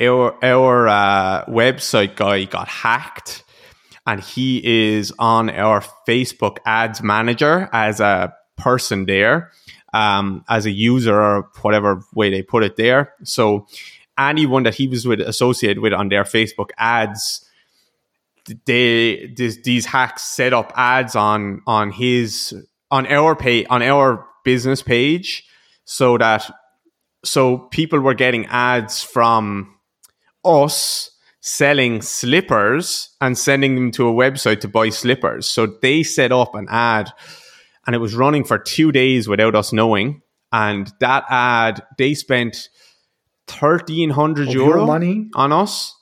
[0.00, 3.44] our our uh, website guy got hacked
[4.06, 9.52] and he is on our Facebook ads manager as a person there
[9.94, 13.66] um as a user or whatever way they put it there so
[14.18, 17.44] anyone that he was with associated with on their Facebook ads
[18.66, 22.54] they this, these hacks set up ads on on his
[22.90, 25.44] on our pay on our business page
[25.84, 26.50] so that
[27.24, 29.76] so people were getting ads from
[30.44, 31.10] us
[31.40, 35.48] selling slippers and sending them to a website to buy slippers.
[35.48, 37.10] So they set up an ad
[37.86, 40.22] and it was running for two days without us knowing.
[40.52, 42.68] And that ad they spent
[43.48, 45.94] 1300 euro money, on us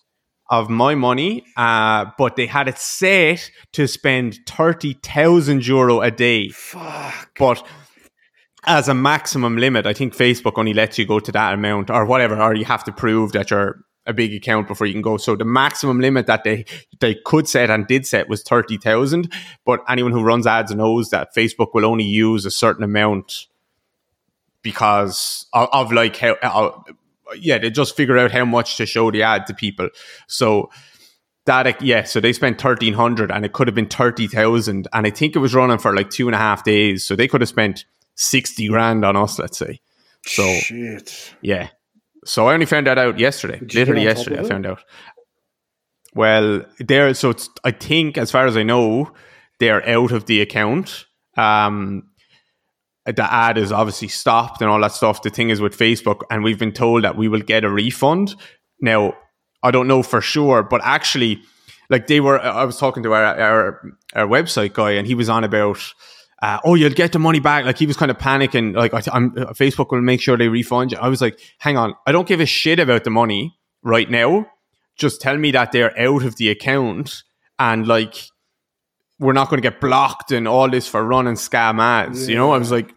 [0.50, 6.48] of my money, uh, but they had it set to spend 30,000 euro a day.
[6.48, 7.30] fuck.
[7.38, 7.66] But
[8.64, 12.04] as a maximum limit, I think Facebook only lets you go to that amount or
[12.04, 15.18] whatever, or you have to prove that you're a big account before you can go.
[15.18, 16.64] So the maximum limit that they
[17.00, 19.30] they could set and did set was 30,000.
[19.64, 23.46] But anyone who runs ads knows that Facebook will only use a certain amount
[24.62, 26.70] because of, of like how, uh,
[27.36, 29.88] yeah, they just figure out how much to show the ad to people.
[30.26, 30.70] So
[31.46, 35.06] that yeah, so they spent thirteen hundred, and it could have been thirty thousand, and
[35.06, 37.06] I think it was running for like two and a half days.
[37.06, 37.84] So they could have spent
[38.14, 39.80] sixty grand on us, let's say.
[40.26, 41.34] So Shit.
[41.40, 41.68] yeah,
[42.24, 43.58] so I only found that out yesterday.
[43.60, 44.84] Literally get on top yesterday, I found out.
[46.14, 47.14] Well, there.
[47.14, 47.48] So it's.
[47.64, 49.12] I think, as far as I know,
[49.58, 51.06] they're out of the account.
[51.36, 52.10] Um,
[53.16, 55.22] the ad is obviously stopped and all that stuff.
[55.22, 58.34] The thing is with Facebook, and we've been told that we will get a refund.
[58.80, 59.14] Now,
[59.62, 61.42] I don't know for sure, but actually,
[61.90, 63.82] like they were, I was talking to our our,
[64.14, 65.78] our website guy, and he was on about.
[66.40, 67.64] Uh, oh, you'll get the money back.
[67.64, 68.72] Like he was kind of panicking.
[68.72, 70.98] Like I, I'm, Facebook will make sure they refund you.
[70.98, 74.46] I was like, hang on, I don't give a shit about the money right now.
[74.96, 77.24] Just tell me that they're out of the account
[77.58, 78.28] and like
[79.18, 82.28] we're not going to get blocked and all this for running scam ads.
[82.28, 82.94] You know, I was like,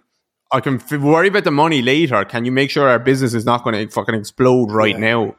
[0.51, 2.23] I can f- worry about the money later.
[2.25, 4.99] Can you make sure our business is not going to fucking explode right Yeah.
[4.99, 5.35] now?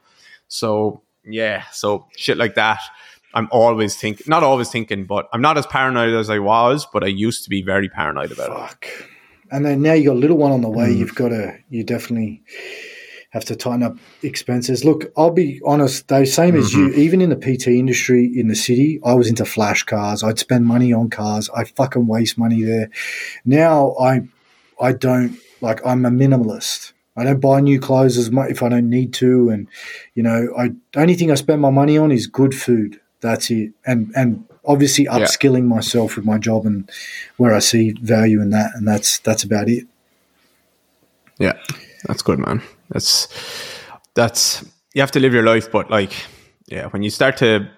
[0.49, 2.81] So yeah, so shit like that.
[3.35, 7.03] I'm always thinking, not always thinking, but I'm not as paranoid as I was, but
[7.03, 8.59] I used to be very paranoid about it.
[8.69, 8.87] Fuck.
[9.51, 10.89] And then now you got a little one on the way.
[10.89, 10.99] Mm.
[10.99, 12.43] You've got to, you definitely
[13.31, 14.85] have to tighten up expenses.
[14.85, 16.89] Look, I'll be honest, though, same as Mm-hmm.
[16.99, 20.23] you, even in the PT industry in the city, I was into flash cars.
[20.23, 21.49] I'd spend money on cars.
[21.57, 22.91] I fucking waste money there.
[23.47, 24.29] Now I,
[24.83, 26.93] I don't, like, I'm a minimalist.
[27.17, 29.49] I don't buy new clothes as much if I don't need to.
[29.49, 29.69] And,
[30.15, 33.01] you know, I, the only thing I spend my money on is good food.
[33.21, 33.73] That's it.
[33.87, 35.19] And, and, Obviously, Yeah.
[35.19, 36.89] upskilling myself with my job and
[37.37, 39.89] where I see value in that, and that's that's about it.
[41.41, 41.55] Yeah,
[42.07, 42.63] that's good, man.
[42.89, 43.27] That's
[44.15, 44.65] that's
[44.95, 46.13] you have to live your life, but like,
[46.69, 47.69] yeah, when you start to,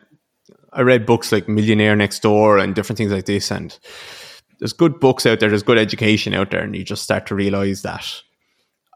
[0.75, 3.75] I read books like Millionaire Next Door and different things like this, and
[4.59, 7.35] there's good books out there, there's good education out there, and you just start to
[7.35, 8.23] realize that.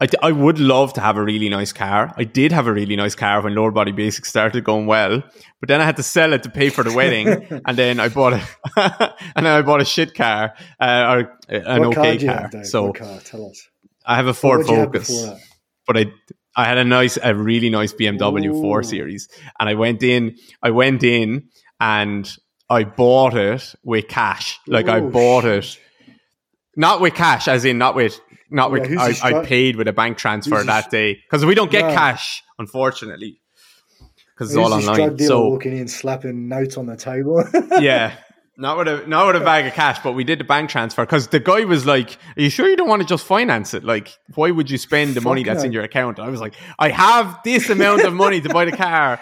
[0.01, 2.15] I, I would love to have a really nice car.
[2.17, 5.23] I did have a really nice car when lower body basics started going well,
[5.61, 7.29] but then I had to sell it to pay for the wedding,
[7.67, 8.43] and then I bought a
[9.37, 12.51] and then I bought a shit car uh, or an what car okay car.
[12.53, 13.19] have, so car?
[13.25, 13.67] Tell us.
[14.07, 15.29] I have a Ford did you have Focus
[15.89, 16.07] but I
[16.55, 18.61] I had a nice a really nice BMW Ooh.
[18.61, 19.29] 4 series
[19.59, 21.49] and I went in I went in
[21.81, 22.31] and
[22.71, 25.79] I bought it with cash like I oh, bought it
[26.77, 28.21] not with cash as in not with
[28.51, 31.71] not Yeah, with I, I paid with a bank transfer that day because we don't
[31.71, 31.95] get No.
[31.95, 33.41] cash unfortunately
[34.39, 37.45] because it's all online so walking in, slapping notes on the table?
[37.81, 38.15] yeah.
[38.57, 41.05] Not with a not with a bag of cash, but we did the bank transfer
[41.05, 43.85] because the guy was like, "Are you sure you don't want to just finance it?
[43.85, 45.67] Like, why would you spend the money Fuck that's no.
[45.67, 48.77] in your account?" I was like, "I have this amount of money to buy the
[48.77, 49.21] car,"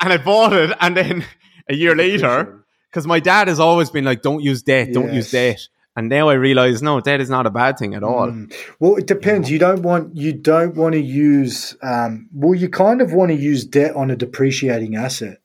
[0.00, 0.74] and I bought it.
[0.80, 1.26] And then
[1.68, 5.30] a year later, because my dad has always been like, "Don't use debt, don't use
[5.30, 5.68] debt,"
[5.98, 8.28] and now I realize, no, debt is not a bad thing at all.
[8.28, 8.54] Mm.
[8.78, 9.50] Well, it depends.
[9.50, 11.76] You don't want you don't want to use.
[11.82, 15.38] Um, well, you kind of want to use debt on a depreciating asset.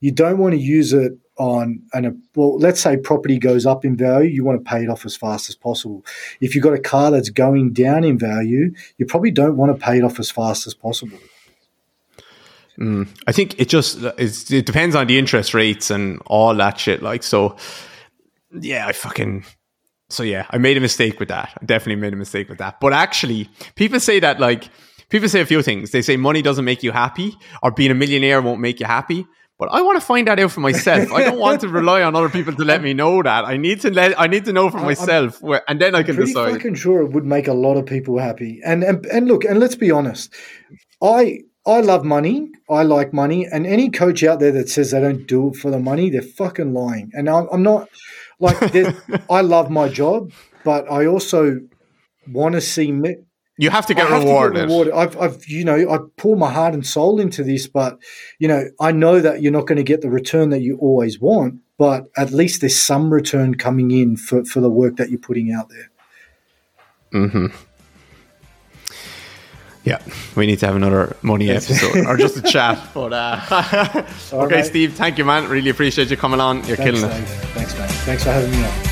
[0.00, 2.20] You don't want to use it on an.
[2.34, 4.28] Well, let's say property goes up in value.
[4.28, 6.04] You want to pay it off as fast as possible.
[6.40, 9.84] If you've got a car that's going down in value, you probably don't want to
[9.84, 11.18] pay it off as fast as possible.
[12.78, 13.08] Mm.
[13.26, 17.02] I think it just it's, it depends on the interest rates and all that shit.
[17.02, 17.56] Like so,
[18.52, 19.44] yeah, I fucking
[20.08, 21.52] so yeah, I made a mistake with that.
[21.60, 22.80] I definitely made a mistake with that.
[22.80, 24.68] But actually, people say that like
[25.08, 25.90] people say a few things.
[25.90, 29.26] They say money doesn't make you happy, or being a millionaire won't make you happy.
[29.58, 31.10] But I want to find that out for myself.
[31.12, 33.46] I don't want to rely on other people to let me know that.
[33.46, 36.14] I need to let I need to know for myself, where, and then I can
[36.14, 36.52] Pretty decide.
[36.52, 38.60] fucking sure it would make a lot of people happy.
[38.64, 40.32] And and and look, and let's be honest,
[41.02, 42.50] I I love money.
[42.70, 45.70] I like money, and any coach out there that says they don't do it for
[45.70, 47.10] the money, they're fucking lying.
[47.14, 47.88] And I'm, I'm not
[48.38, 48.56] like
[49.30, 50.32] I love my job,
[50.64, 51.60] but I also
[52.28, 53.16] want to see me.
[53.58, 54.54] You have to get have rewarded.
[54.54, 54.94] To get rewarded.
[54.94, 57.98] I've, I've, you know, I pour my heart and soul into this, but
[58.38, 61.20] you know, I know that you're not going to get the return that you always
[61.20, 61.60] want.
[61.78, 65.52] But at least there's some return coming in for, for the work that you're putting
[65.52, 65.90] out there.
[67.12, 67.46] Mm-hmm.
[69.86, 70.02] Yeah,
[70.34, 72.76] we need to have another money episode or just a chat.
[72.92, 73.40] But uh,
[74.32, 74.64] okay, right.
[74.66, 75.48] Steve, thank you, man.
[75.48, 76.56] Really appreciate you coming on.
[76.66, 77.14] You're Thanks, killing it.
[77.14, 77.28] Dave.
[77.54, 77.90] Thanks, mate.
[77.90, 78.85] Thanks for having me on.